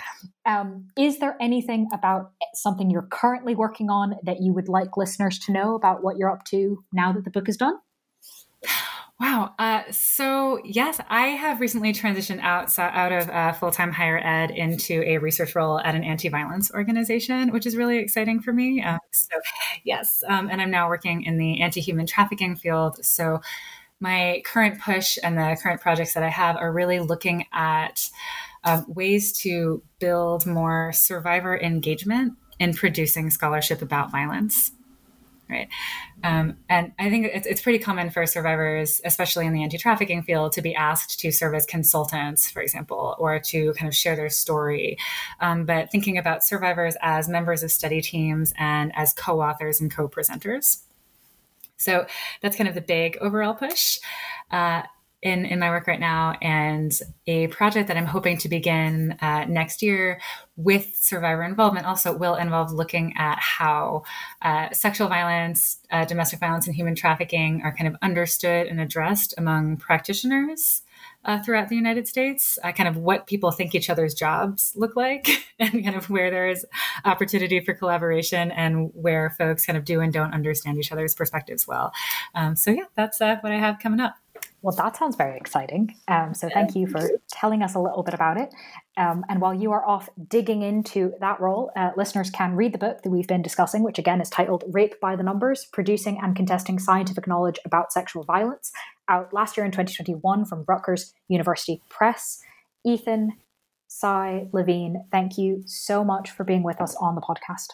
[0.45, 5.39] Um, is there anything about something you're currently working on that you would like listeners
[5.39, 7.76] to know about what you're up to now that the book is done?
[9.17, 9.53] Wow.
[9.57, 14.51] Uh, so yes, I have recently transitioned out out of uh, full time higher ed
[14.51, 18.84] into a research role at an anti violence organization, which is really exciting for me.
[18.84, 19.38] Uh, so
[19.86, 22.97] yes, um, and I'm now working in the anti human trafficking field.
[23.05, 23.39] So
[23.99, 28.09] my current push and the current projects that I have are really looking at
[28.63, 34.71] uh, ways to build more survivor engagement in producing scholarship about violence
[35.49, 35.67] right?
[36.23, 40.23] Um, and I think it's, it's pretty common for survivors, especially in the anti trafficking
[40.23, 44.15] field, to be asked to serve as consultants, for example, or to kind of share
[44.15, 44.97] their story.
[45.39, 49.93] Um, but thinking about survivors as members of study teams and as co authors and
[49.93, 50.84] co presenters.
[51.78, 52.05] So
[52.41, 53.99] that's kind of the big overall push.
[54.51, 54.84] Uh,
[55.26, 56.91] in, in my work right now and
[57.26, 60.21] a project that I'm hoping to begin uh, next year
[60.55, 64.03] with survivor involvement also will involve looking at how
[64.43, 69.34] uh, sexual violence, uh, domestic violence, and human trafficking are kind of understood and addressed
[69.38, 70.84] among practitioners.
[71.26, 74.95] Uh, throughout the United States, uh, kind of what people think each other's jobs look
[74.95, 75.28] like,
[75.59, 76.65] and kind of where there's
[77.03, 81.67] opportunity for collaboration and where folks kind of do and don't understand each other's perspectives
[81.67, 81.91] well.
[82.36, 84.15] Um, so, yeah, that's uh, what I have coming up.
[84.66, 85.95] Well, that sounds very exciting.
[86.07, 88.51] Um, so, thank you for telling us a little bit about it.
[88.97, 92.80] Um, and while you are off digging into that role, uh, listeners can read the
[92.80, 96.36] book that we've been discussing, which again is titled Rape by the Numbers Producing and
[96.36, 98.72] Contesting Scientific Knowledge About Sexual Violence,
[99.07, 102.41] out last year in 2021 from Rutgers University Press.
[102.84, 103.34] Ethan,
[103.88, 107.68] Czuy, Levine, thank you so much for being with us on the podcast.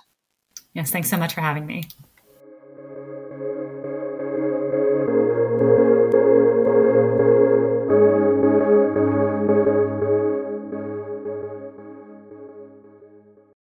[0.74, 1.86] Yes, thanks so much for having me.